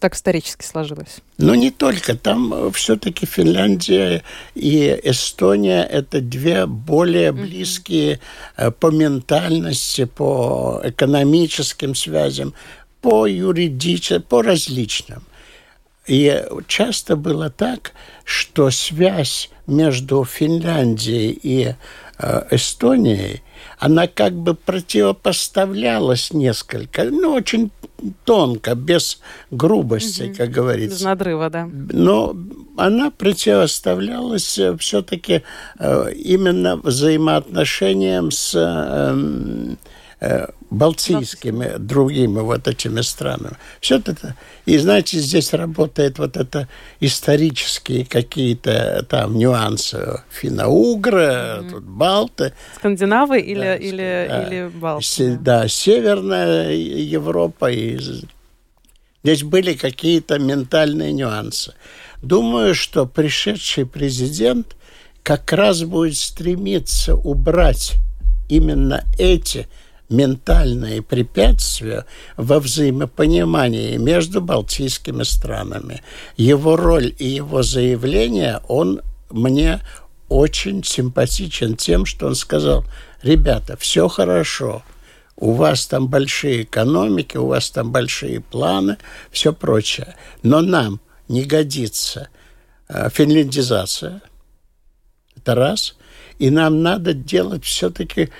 Так 0.00 0.14
исторически 0.14 0.64
сложилось. 0.64 1.18
Но 1.38 1.56
не 1.56 1.72
только. 1.72 2.16
Там 2.16 2.72
все-таки 2.72 3.26
Финляндия 3.26 4.22
и 4.54 4.98
Эстония– 5.02 5.82
это 5.90 6.20
две 6.20 6.66
более 6.66 7.32
близкие 7.32 8.20
mm-hmm. 8.56 8.70
по 8.72 8.90
ментальности, 8.92 10.04
по 10.04 10.80
экономическим 10.84 11.96
связям, 11.96 12.54
по 13.00 13.26
юридическим, 13.26 14.22
по 14.22 14.42
различным. 14.42 15.24
И 16.08 16.44
часто 16.66 17.16
было 17.16 17.50
так, 17.50 17.92
что 18.24 18.70
связь 18.70 19.50
между 19.66 20.24
Финляндией 20.24 21.38
и 21.42 21.74
Э, 22.20 22.42
Эстонией, 22.50 23.42
она 23.78 24.08
как 24.08 24.32
бы 24.32 24.54
противопоставлялась 24.54 26.32
несколько, 26.32 27.04
ну, 27.04 27.32
очень 27.34 27.70
тонко, 28.24 28.74
без 28.74 29.20
грубости, 29.52 30.24
угу. 30.24 30.34
как 30.36 30.50
говорится. 30.50 30.96
Без 30.98 31.04
надрыва, 31.04 31.48
да. 31.48 31.68
Но 31.72 32.36
она 32.76 33.12
противоставлялась 33.12 34.58
э, 34.58 34.76
все-таки 34.78 35.44
э, 35.78 36.12
именно 36.12 36.76
взаимоотношениям 36.76 38.32
с 38.32 38.52
эм, 38.56 39.78
балтийскими, 40.70 41.76
другими 41.78 42.40
вот 42.40 42.68
этими 42.68 43.00
странами. 43.00 43.56
Все 43.80 43.98
это. 43.98 44.36
И, 44.66 44.76
знаете, 44.78 45.18
здесь 45.18 45.52
работает 45.52 46.18
вот 46.18 46.36
это 46.36 46.68
исторические 47.00 48.04
какие-то 48.04 49.06
там 49.08 49.38
нюансы. 49.38 50.22
Финно-угры, 50.30 51.22
mm-hmm. 51.22 51.70
тут 51.70 51.84
балты. 51.84 52.52
Скандинавы 52.76 53.40
или, 53.40 53.60
да, 53.60 53.76
или, 53.76 54.26
да, 54.28 54.42
или 54.42 54.68
балты? 54.68 55.06
Се, 55.06 55.38
да, 55.40 55.68
Северная 55.68 56.72
Европа. 56.72 57.70
И 57.70 57.98
здесь 59.22 59.42
были 59.42 59.74
какие-то 59.74 60.38
ментальные 60.38 61.12
нюансы. 61.12 61.74
Думаю, 62.22 62.74
что 62.74 63.06
пришедший 63.06 63.86
президент 63.86 64.76
как 65.22 65.52
раз 65.52 65.82
будет 65.84 66.16
стремиться 66.16 67.14
убрать 67.14 67.94
именно 68.48 69.04
эти 69.18 69.68
ментальные 70.08 71.02
препятствия 71.02 72.06
во 72.36 72.60
взаимопонимании 72.60 73.96
между 73.96 74.40
балтийскими 74.40 75.22
странами. 75.22 76.02
Его 76.36 76.76
роль 76.76 77.14
и 77.18 77.26
его 77.26 77.62
заявление, 77.62 78.60
он 78.68 79.02
мне 79.30 79.80
очень 80.28 80.84
симпатичен 80.84 81.76
тем, 81.76 82.04
что 82.04 82.26
он 82.26 82.34
сказал, 82.34 82.84
ребята, 83.22 83.76
все 83.76 84.08
хорошо, 84.08 84.82
у 85.36 85.52
вас 85.52 85.86
там 85.86 86.08
большие 86.08 86.62
экономики, 86.62 87.36
у 87.36 87.46
вас 87.46 87.70
там 87.70 87.92
большие 87.92 88.40
планы, 88.40 88.98
все 89.30 89.52
прочее, 89.52 90.16
но 90.42 90.60
нам 90.60 91.00
не 91.28 91.44
годится 91.44 92.28
э, 92.88 93.08
финляндизация, 93.10 94.22
это 95.36 95.54
раз, 95.54 95.96
и 96.38 96.50
нам 96.50 96.82
надо 96.82 97.12
делать 97.14 97.64
все-таки 97.64 98.30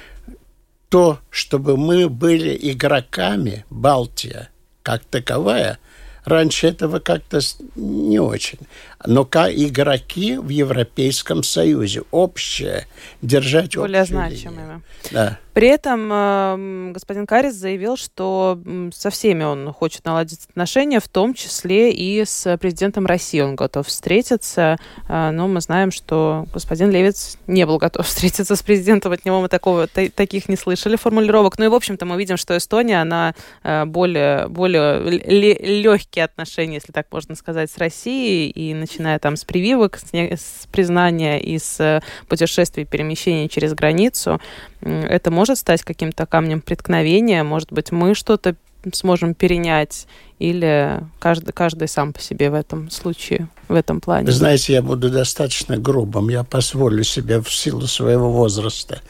то, 0.88 1.18
чтобы 1.30 1.76
мы 1.76 2.08
были 2.08 2.56
игроками, 2.60 3.64
Балтия 3.70 4.50
как 4.88 5.04
таковая, 5.04 5.78
раньше 6.24 6.68
этого 6.68 6.98
как-то 6.98 7.40
не 7.76 8.18
очень. 8.18 8.58
Но 9.04 9.26
как 9.26 9.52
игроки 9.52 10.38
в 10.38 10.48
Европейском 10.48 11.42
Союзе, 11.42 12.04
общее, 12.10 12.86
держать 13.20 13.76
Более 13.76 14.06
значимыми. 14.06 14.80
Да. 15.10 15.38
При 15.58 15.66
этом 15.66 16.08
э, 16.12 16.92
господин 16.92 17.26
Карис 17.26 17.56
заявил, 17.56 17.96
что 17.96 18.60
со 18.94 19.10
всеми 19.10 19.42
он 19.42 19.72
хочет 19.72 20.04
наладить 20.04 20.46
отношения, 20.48 21.00
в 21.00 21.08
том 21.08 21.34
числе 21.34 21.90
и 21.90 22.24
с 22.24 22.56
президентом 22.58 23.06
России 23.06 23.40
он 23.40 23.56
готов 23.56 23.88
встретиться. 23.88 24.76
Э, 25.08 25.32
но 25.32 25.48
мы 25.48 25.60
знаем, 25.60 25.90
что 25.90 26.46
господин 26.54 26.92
Левиц 26.92 27.38
не 27.48 27.66
был 27.66 27.78
готов 27.78 28.06
встретиться 28.06 28.54
с 28.54 28.62
президентом. 28.62 29.10
От 29.10 29.24
него 29.24 29.40
мы 29.40 29.48
такого, 29.48 29.88
таких 29.88 30.48
не 30.48 30.54
слышали 30.54 30.94
формулировок. 30.94 31.58
Ну 31.58 31.64
и, 31.64 31.68
в 31.68 31.74
общем-то, 31.74 32.06
мы 32.06 32.16
видим, 32.18 32.36
что 32.36 32.56
Эстония, 32.56 33.00
она 33.00 33.34
э, 33.64 33.84
более, 33.84 34.46
более 34.46 35.00
легкие 35.00 36.26
отношения, 36.26 36.74
если 36.74 36.92
так 36.92 37.08
можно 37.10 37.34
сказать, 37.34 37.68
с 37.68 37.78
Россией. 37.78 38.48
И 38.50 38.74
начиная 38.74 39.18
там 39.18 39.34
с 39.34 39.44
прививок, 39.44 39.98
с, 39.98 40.14
с 40.14 40.68
признания 40.70 41.40
и 41.40 41.58
с 41.58 42.00
путешествий, 42.28 42.84
перемещений 42.84 43.48
через 43.48 43.74
границу, 43.74 44.40
это 44.80 45.30
может 45.30 45.58
стать 45.58 45.82
каким-то 45.82 46.26
камнем 46.26 46.60
преткновения, 46.60 47.42
может 47.42 47.72
быть, 47.72 47.92
мы 47.92 48.14
что-то 48.14 48.56
сможем 48.92 49.34
перенять, 49.34 50.06
или 50.38 51.00
каждый, 51.18 51.52
каждый 51.52 51.88
сам 51.88 52.12
по 52.12 52.20
себе 52.20 52.50
в 52.50 52.54
этом 52.54 52.90
случае, 52.90 53.48
в 53.68 53.74
этом 53.74 54.00
плане? 54.00 54.30
знаете, 54.30 54.74
я 54.74 54.82
буду 54.82 55.10
достаточно 55.10 55.76
грубым, 55.76 56.28
я 56.28 56.44
позволю 56.44 57.02
себе 57.02 57.40
в 57.40 57.52
силу 57.52 57.86
своего 57.86 58.30
возраста. 58.30 59.00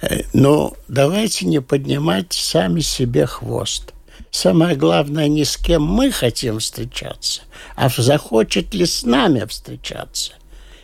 Э, 0.00 0.22
но 0.32 0.74
давайте 0.86 1.46
не 1.46 1.60
поднимать 1.60 2.32
сами 2.32 2.80
себе 2.80 3.26
хвост. 3.26 3.92
Самое 4.30 4.76
главное, 4.76 5.26
не 5.26 5.44
с 5.44 5.56
кем 5.56 5.82
мы 5.82 6.12
хотим 6.12 6.58
встречаться, 6.58 7.42
а 7.76 7.88
захочет 7.88 8.74
ли 8.74 8.86
с 8.86 9.02
нами 9.02 9.44
встречаться. 9.46 10.34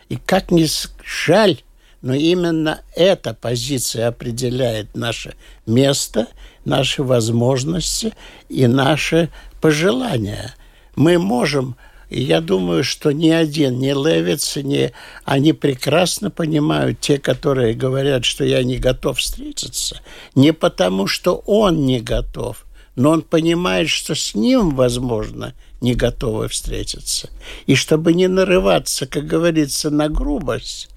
И 0.09 0.17
как 0.17 0.51
ни 0.51 0.67
жаль, 1.05 1.61
но 2.05 2.13
именно 2.13 2.83
эта 2.95 3.33
позиция 3.33 4.09
определяет 4.09 4.95
наше 4.95 5.37
место, 5.65 6.29
наши 6.67 7.03
возможности 7.03 8.13
и 8.51 8.67
наши 8.67 9.31
пожелания. 9.63 10.55
Мы 10.97 11.19
можем, 11.19 11.77
и 12.11 12.23
я 12.23 12.43
думаю, 12.43 12.85
что 12.85 13.11
ни 13.11 13.31
один, 13.31 13.79
ни 13.79 13.93
Левиц, 13.93 14.57
ни 14.57 14.93
они 15.25 15.55
прекрасно 15.55 16.31
понимают, 16.31 17.01
те, 17.01 17.17
которые 17.17 17.73
говорят, 17.73 18.27
что 18.27 18.45
я 18.45 18.63
не 18.65 18.77
готов 18.77 19.19
встретиться, 19.19 20.03
не 20.35 20.53
потому, 20.53 21.07
что 21.07 21.37
он 21.47 21.87
не 21.87 22.03
готов, 22.03 22.67
но 22.97 23.13
он 23.13 23.23
понимает, 23.23 23.89
что 23.89 24.15
с 24.15 24.35
ним, 24.35 24.77
возможно, 24.77 25.55
не 25.81 25.95
готовы 25.95 26.49
встретиться. 26.49 27.31
И 27.65 27.75
чтобы 27.75 28.13
не 28.13 28.29
нарываться, 28.29 29.07
как 29.07 29.27
говорится, 29.27 29.89
на 29.89 30.11
грубость, 30.11 30.91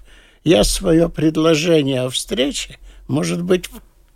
я 0.48 0.64
свое 0.64 1.10
предложение 1.10 2.00
о 2.02 2.10
встрече, 2.10 2.78
может 3.06 3.42
быть, 3.42 3.68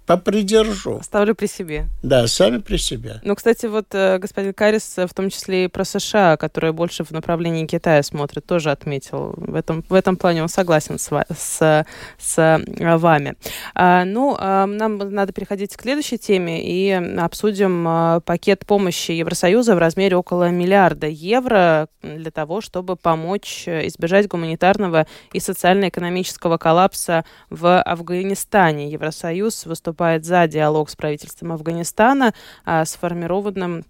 попридержу. 0.07 0.99
Оставлю 0.99 1.35
при 1.35 1.47
себе. 1.47 1.87
Да, 2.03 2.27
сами 2.27 2.59
при 2.59 2.77
себе. 2.77 3.21
Ну, 3.25 3.35
кстати, 3.35 3.67
вот 3.67 3.87
э, 3.93 4.19
господин 4.19 4.53
Карис, 4.53 4.97
в 4.97 5.15
том 5.15 5.31
числе 5.31 5.65
и 5.65 5.69
про 5.69 5.85
США, 5.85 6.37
которые 6.37 6.73
больше 6.73 7.05
в 7.05 7.11
направлении 7.13 7.67
Китая 7.67 8.03
смотрят, 8.03 8.45
тоже 8.45 8.71
отметил. 8.71 9.35
В 9.37 9.55
этом, 9.55 9.85
в 9.89 9.95
этом 9.95 10.17
плане 10.17 10.43
он 10.43 10.49
согласен 10.49 10.99
с, 10.99 11.09
с, 11.37 11.87
с 12.19 12.39
э, 12.39 12.97
вами. 12.97 13.35
А, 13.75 14.05
ну, 14.05 14.37
а, 14.39 14.67
нам 14.67 14.99
надо 14.99 15.33
переходить 15.33 15.77
к 15.77 15.83
следующей 15.83 16.19
теме 16.19 16.63
и 16.65 16.91
обсудим 16.91 17.87
а, 17.87 18.21
пакет 18.21 18.67
помощи 18.67 19.13
Евросоюза 19.13 19.77
в 19.77 19.79
размере 19.79 20.17
около 20.17 20.51
миллиарда 20.51 21.07
евро 21.07 21.89
для 22.03 22.31
того, 22.31 22.61
чтобы 22.61 22.97
помочь 22.97 23.69
избежать 23.69 24.29
гуманитарного 24.29 25.07
и 25.33 25.41
социально-экономического 25.41 26.59
коллапса 26.59 27.25
в 27.51 27.81
Афганистане. 27.81 28.91
Евросоюз 28.91 29.67
выступает 29.67 29.92
выступает 29.93 30.25
за 30.25 30.47
диалог 30.47 30.89
с 30.89 30.97
правительством 30.97 31.53
Афганистана, 31.53 32.33
а, 32.65 32.85
сформированным 32.85 33.85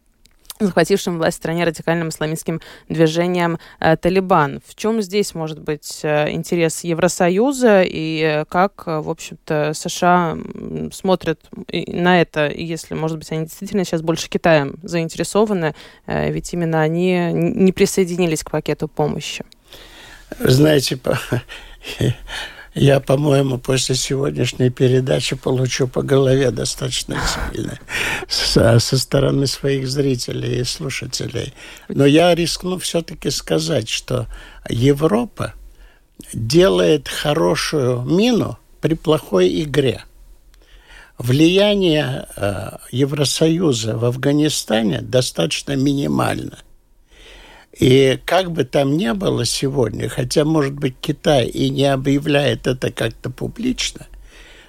захватившим 0.59 1.19
власть 1.19 1.39
в 1.39 1.41
стране 1.41 1.65
радикальным 1.65 2.11
исламистским 2.11 2.61
движением 2.89 3.59
э, 3.81 3.97
«Талибан». 3.97 4.61
В 4.65 4.77
чем 4.77 5.03
здесь 5.03 5.35
может 5.35 5.59
быть 5.59 6.01
э, 6.05 6.31
интерес 6.31 6.85
Евросоюза 6.85 7.83
и 7.85 8.45
как, 8.49 8.85
э, 8.87 9.01
в 9.01 9.11
общем-то, 9.11 9.73
США 9.75 10.39
смотрят 10.93 11.41
на 11.73 12.21
это, 12.21 12.49
если, 12.49 12.95
может 12.95 13.19
быть, 13.19 13.33
они 13.33 13.47
действительно 13.47 13.85
сейчас 13.85 14.03
больше 14.03 14.29
Китаем 14.29 14.77
заинтересованы, 14.85 15.75
э, 16.07 16.31
ведь 16.31 16.53
именно 16.53 16.81
они 16.81 17.33
не 17.33 17.73
присоединились 17.73 18.45
к 18.45 18.51
пакету 18.53 18.87
помощи? 18.87 19.45
Знаете, 20.39 20.97
я, 22.75 23.01
по-моему, 23.01 23.59
после 23.59 23.95
сегодняшней 23.95 24.71
передачи 24.71 25.37
получу 25.37 25.89
по 25.89 26.03
голове 26.03 26.51
достаточно 26.51 27.21
сильно 27.53 27.79
со, 28.29 28.79
со 28.79 28.99
стороны 28.99 29.47
своих 29.47 29.87
зрителей 29.89 30.61
и 30.61 30.65
слушателей. 30.65 31.53
Но 31.89 32.07
я 32.07 32.35
рискну 32.35 32.79
все-таки 32.79 33.31
сказать, 33.31 33.89
что 33.89 34.27
Европа 34.69 35.55
делает 36.33 37.09
хорошую 37.09 38.03
мину 38.03 38.59
при 38.81 38.95
плохой 38.95 39.63
игре. 39.63 40.05
Влияние 41.19 42.27
э, 42.37 42.79
Евросоюза 42.91 43.97
в 43.97 44.05
Афганистане 44.07 45.03
достаточно 45.03 45.77
минимально– 45.77 46.59
и 47.79 48.19
как 48.25 48.53
бы 48.53 48.65
там 48.65 48.97
ни 48.97 49.11
было 49.13 49.45
сегодня, 49.45 50.09
хотя, 50.09 50.45
может 50.45 50.75
быть, 50.75 50.95
Китай 51.01 51.47
и 51.47 51.71
не 51.71 51.87
объявляет 51.87 52.67
это 52.67 52.93
как-то 52.93 53.31
публично, 53.31 54.07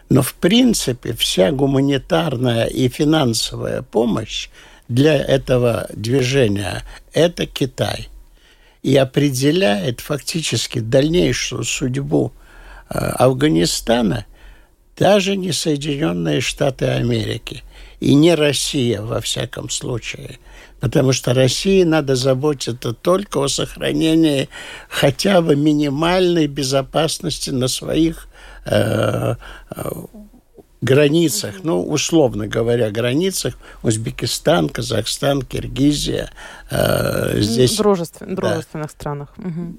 но, 0.09 0.21
в 0.21 0.33
принципе, 0.35 1.13
вся 1.13 1.51
гуманитарная 1.51 2.65
и 2.65 2.87
финансовая 2.87 3.81
помощь 3.81 4.49
для 4.87 5.15
этого 5.15 5.87
движения– 5.93 6.83
это 7.13 7.45
Китай. 7.45 8.09
И 8.83 8.95
определяет 8.97 10.01
фактически 10.01 10.79
дальнейшую 10.79 11.63
судьбу 11.63 12.33
э, 12.89 12.97
Афганистана 12.97 14.25
даже 14.97 15.37
не 15.37 15.53
Соединенные 15.53 16.41
Штаты 16.41 16.87
Америки 16.87 17.63
и 18.01 18.13
не 18.13 18.35
Россия, 18.35 19.01
во 19.01 19.19
всяком 19.21 19.69
случае– 19.69 20.37
потому 20.83 21.13
что 21.13 21.33
России 21.33 21.83
надо 21.83 22.17
заботиться 22.17 22.91
только 22.91 23.37
о 23.37 23.47
сохранении 23.47 24.49
хотя 24.89 25.41
бы 25.41 25.55
минимальной 25.55 26.47
безопасности 26.47 27.51
на 27.51 27.69
своих 27.69 28.27
э, 28.65 29.35
э, 29.77 29.91
границах, 30.81 31.63
ну, 31.63 31.81
условно 31.81 32.47
говоря, 32.47 32.91
границах 32.91 33.57
Узбекистан, 33.81 34.67
Казахстан, 34.67 35.43
Киргизия. 35.43 36.31
Э, 36.69 37.39
здесь, 37.39 37.77
Дружествен, 37.77 38.35
дружественных 38.35 38.87
да. 38.87 38.93
странах. 38.93 39.33
Угу. 39.37 39.75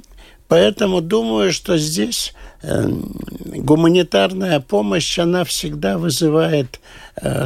Поэтому 0.49 1.03
думаю, 1.03 1.53
что 1.53 1.77
здесь 1.77 2.33
э, 2.63 2.89
гуманитарная 2.89 4.61
помощь, 4.61 5.19
она 5.19 5.45
всегда 5.45 5.99
вызывает 5.99 6.81
э, 7.21 7.45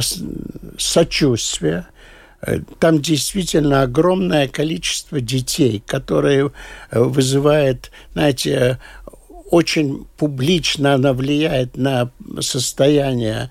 сочувствие, 0.77 1.87
там 2.79 3.01
действительно 3.01 3.81
огромное 3.81 4.47
количество 4.47 5.19
детей, 5.19 5.83
которые 5.85 6.51
э, 6.91 6.99
вызывает, 6.99 7.91
знаете, 8.13 8.79
очень 9.51 10.05
публично 10.17 10.93
она 10.93 11.13
влияет 11.13 11.75
на 11.75 12.11
состояние 12.39 13.49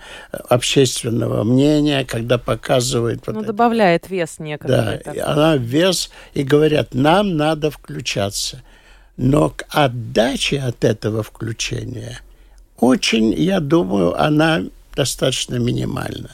общественного 0.48 1.42
мнения, 1.42 2.04
когда 2.04 2.38
показывает... 2.38 3.26
Ну, 3.26 3.34
вот 3.34 3.46
добавляет 3.46 4.04
это. 4.04 4.14
вес 4.14 4.38
некоторый. 4.38 5.00
Да, 5.04 5.32
она 5.32 5.56
вес, 5.56 6.10
и 6.34 6.44
говорят, 6.44 6.94
нам 6.94 7.36
надо 7.36 7.70
включаться. 7.70 8.62
Но 9.16 9.50
к 9.50 9.66
отдаче 9.70 10.60
от 10.60 10.84
этого 10.84 11.24
включения 11.24 12.20
очень, 12.78 13.34
я 13.34 13.58
думаю, 13.58 14.20
она 14.20 14.62
достаточно 14.94 15.56
минимальна. 15.56 16.30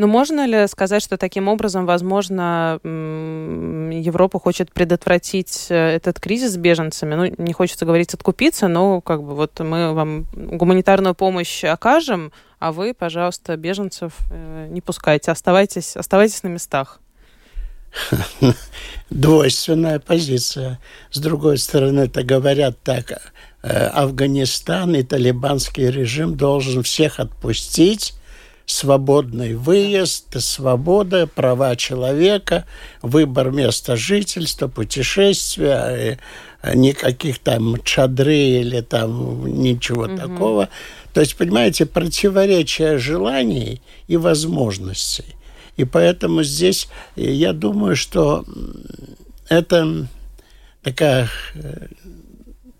Но 0.00 0.06
можно 0.06 0.46
ли 0.46 0.66
сказать, 0.66 1.02
что 1.02 1.18
таким 1.18 1.46
образом, 1.46 1.84
возможно, 1.84 2.80
Европа 2.82 4.40
хочет 4.40 4.72
предотвратить 4.72 5.66
э, 5.68 5.74
этот 5.74 6.18
кризис 6.18 6.52
с 6.52 6.56
беженцами? 6.56 7.14
Ну, 7.14 7.34
не 7.36 7.52
хочется 7.52 7.84
говорить 7.84 8.14
откупиться, 8.14 8.66
но 8.68 9.02
как 9.02 9.22
бы 9.22 9.34
вот 9.34 9.60
мы 9.60 9.92
вам 9.92 10.24
гуманитарную 10.32 11.14
помощь 11.14 11.64
окажем, 11.64 12.32
а 12.58 12.72
вы, 12.72 12.94
пожалуйста, 12.94 13.58
беженцев 13.58 14.14
э, 14.30 14.68
не 14.70 14.80
пускайте, 14.80 15.32
оставайтесь, 15.32 15.98
оставайтесь 15.98 16.42
на 16.44 16.48
местах. 16.48 16.98
Двойственная 19.10 19.98
позиция. 19.98 20.80
С 21.10 21.18
другой 21.18 21.58
стороны, 21.58 22.00
это 22.00 22.22
говорят 22.22 22.78
так, 22.82 23.20
э, 23.62 23.86
Афганистан 23.88 24.94
и 24.94 25.02
талибанский 25.02 25.90
режим 25.90 26.38
должен 26.38 26.82
всех 26.84 27.20
отпустить, 27.20 28.14
свободный 28.66 29.54
выезд, 29.54 30.40
свобода, 30.40 31.26
права 31.26 31.76
человека, 31.76 32.66
выбор 33.02 33.50
места 33.50 33.96
жительства, 33.96 34.68
путешествия, 34.68 36.18
э, 36.62 36.74
никаких 36.74 37.38
там 37.38 37.82
чадры 37.82 38.36
или 38.36 38.80
там 38.80 39.46
ничего 39.46 40.04
угу. 40.04 40.16
такого. 40.16 40.68
То 41.12 41.20
есть, 41.20 41.36
понимаете, 41.36 41.86
противоречие 41.86 42.98
желаний 42.98 43.82
и 44.06 44.16
возможностей. 44.16 45.36
И 45.76 45.84
поэтому 45.84 46.42
здесь 46.42 46.88
э, 47.16 47.22
я 47.22 47.52
думаю, 47.52 47.96
что 47.96 48.44
это 49.48 50.06
такая 50.82 51.28
э, 51.54 51.88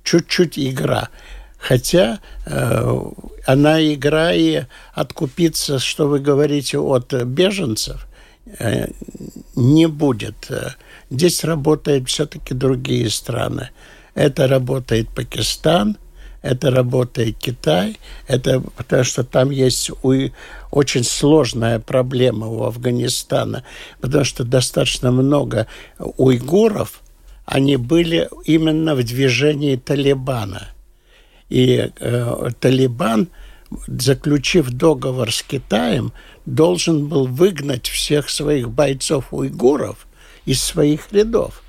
чуть-чуть 0.04 0.58
игра. 0.58 1.08
Хотя 1.60 2.20
э, 2.46 3.00
она 3.44 3.82
игра 3.92 4.32
и 4.32 4.62
откупиться, 4.94 5.78
что 5.78 6.08
вы 6.08 6.18
говорите, 6.18 6.78
от 6.78 7.12
беженцев 7.12 8.08
э, 8.58 8.88
не 9.54 9.86
будет. 9.86 10.50
Здесь 11.10 11.44
работают 11.44 12.08
все-таки 12.08 12.54
другие 12.54 13.10
страны. 13.10 13.70
Это 14.14 14.48
работает 14.48 15.10
Пакистан, 15.10 15.98
это 16.40 16.70
работает 16.70 17.36
Китай, 17.36 17.98
это 18.26 18.60
потому 18.60 19.04
что 19.04 19.22
там 19.22 19.50
есть 19.50 19.90
у, 20.02 20.30
очень 20.70 21.04
сложная 21.04 21.78
проблема 21.78 22.46
у 22.46 22.62
Афганистана, 22.62 23.64
потому 24.00 24.24
что 24.24 24.44
достаточно 24.44 25.12
много 25.12 25.66
уйгуров, 25.98 27.02
они 27.44 27.76
были 27.76 28.30
именно 28.46 28.94
в 28.94 29.04
движении 29.04 29.76
Талибана– 29.76 30.68
и 31.50 31.90
э, 32.00 32.50
Талибан, 32.58 33.28
заключив 33.86 34.70
договор 34.70 35.30
с 35.32 35.42
Китаем, 35.42 36.12
должен 36.46 37.06
был 37.06 37.26
выгнать 37.26 37.86
всех 37.88 38.30
своих 38.30 38.70
бойцов-уйгуров 38.70 40.06
из 40.46 40.62
своих 40.62 41.12
рядов 41.12 41.62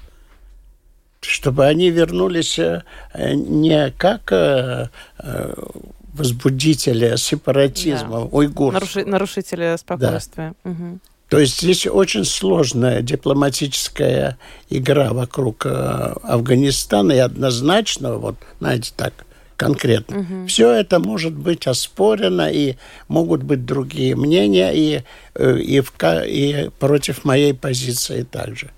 чтобы 1.21 1.65
они 1.65 1.89
вернулись 1.89 2.57
э, 2.57 2.84
не 3.13 3.91
как 3.91 4.32
э, 4.32 4.89
э, 5.19 5.53
возбудители 6.13 7.15
сепаратизма, 7.15 8.21
да. 8.21 8.25
уйгуров. 8.25 8.73
Наруши, 8.73 9.05
нарушители 9.05 9.75
спокойствия. 9.77 10.53
Да. 10.63 10.71
Угу. 10.71 10.99
То 11.29 11.39
есть 11.39 11.61
здесь 11.61 11.88
очень 11.88 12.25
сложная 12.25 13.01
дипломатическая 13.01 14.38
игра 14.69 15.13
вокруг 15.13 15.65
Афганистана, 15.65 17.13
и 17.13 17.19
однозначно, 17.19 18.17
вот, 18.17 18.36
знаете, 18.59 18.91
так, 18.97 19.13
конкретно. 19.62 20.20
Угу. 20.20 20.47
Все 20.47 20.72
это 20.72 20.99
может 20.99 21.34
быть 21.34 21.68
оспорено, 21.68 22.49
и 22.51 22.76
могут 23.07 23.43
быть 23.43 23.64
другие 23.64 24.16
мнения, 24.16 24.72
и, 24.74 25.03
э, 25.36 25.59
и, 25.59 25.82
в, 25.82 25.93
и 26.26 26.72
против 26.80 27.26
моей 27.26 27.53
позиции 27.53 28.24
также. 28.24 28.72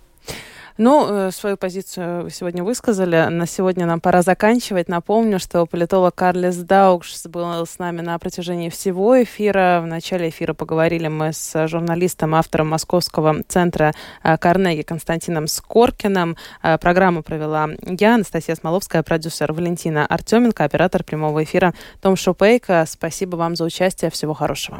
Ну, 0.78 1.28
э, 1.28 1.32
свою 1.32 1.56
позицию 1.56 2.24
вы 2.24 2.32
сегодня 2.32 2.64
высказали. 2.64 3.28
На 3.30 3.46
сегодня 3.46 3.86
нам 3.86 4.02
пора 4.02 4.24
заканчивать. 4.24 4.88
Напомню, 4.88 5.38
что 5.38 5.68
политолог 5.68 6.16
Карлес 6.16 6.58
Даукс 6.58 7.28
был 7.28 7.66
с 7.66 7.78
нами 7.78 8.02
на 8.02 8.18
протяжении 8.18 8.70
всего 8.70 9.22
эфира. 9.22 9.82
В 9.84 9.86
начале 9.86 10.30
эфира 10.30 10.54
поговорили 10.54 11.10
мы 11.10 11.32
с 11.32 11.68
журналистом, 11.68 12.34
автором 12.34 12.70
Московского 12.70 13.44
центра 13.48 13.94
э, 14.24 14.36
Карнеги 14.40 14.82
Константином 14.82 15.46
Скоркиным. 15.46 16.38
Э, 16.64 16.80
программу 16.80 17.22
провела 17.22 17.70
я, 17.84 18.16
Анастасия 18.16 18.56
Смоловская, 18.56 19.04
продюсер 19.04 19.54
Валентина 19.54 20.08
Артеменко, 20.08 20.64
оператор 20.64 21.04
прямого 21.04 21.44
эфира 21.44 21.76
Том 22.02 22.16
Шупейко. 22.16 22.86
Спасибо 22.88 23.36
вам 23.36 23.56
за 23.56 23.66
участие. 23.66 24.10
Всего 24.10 24.34
хорошего. 24.34 24.80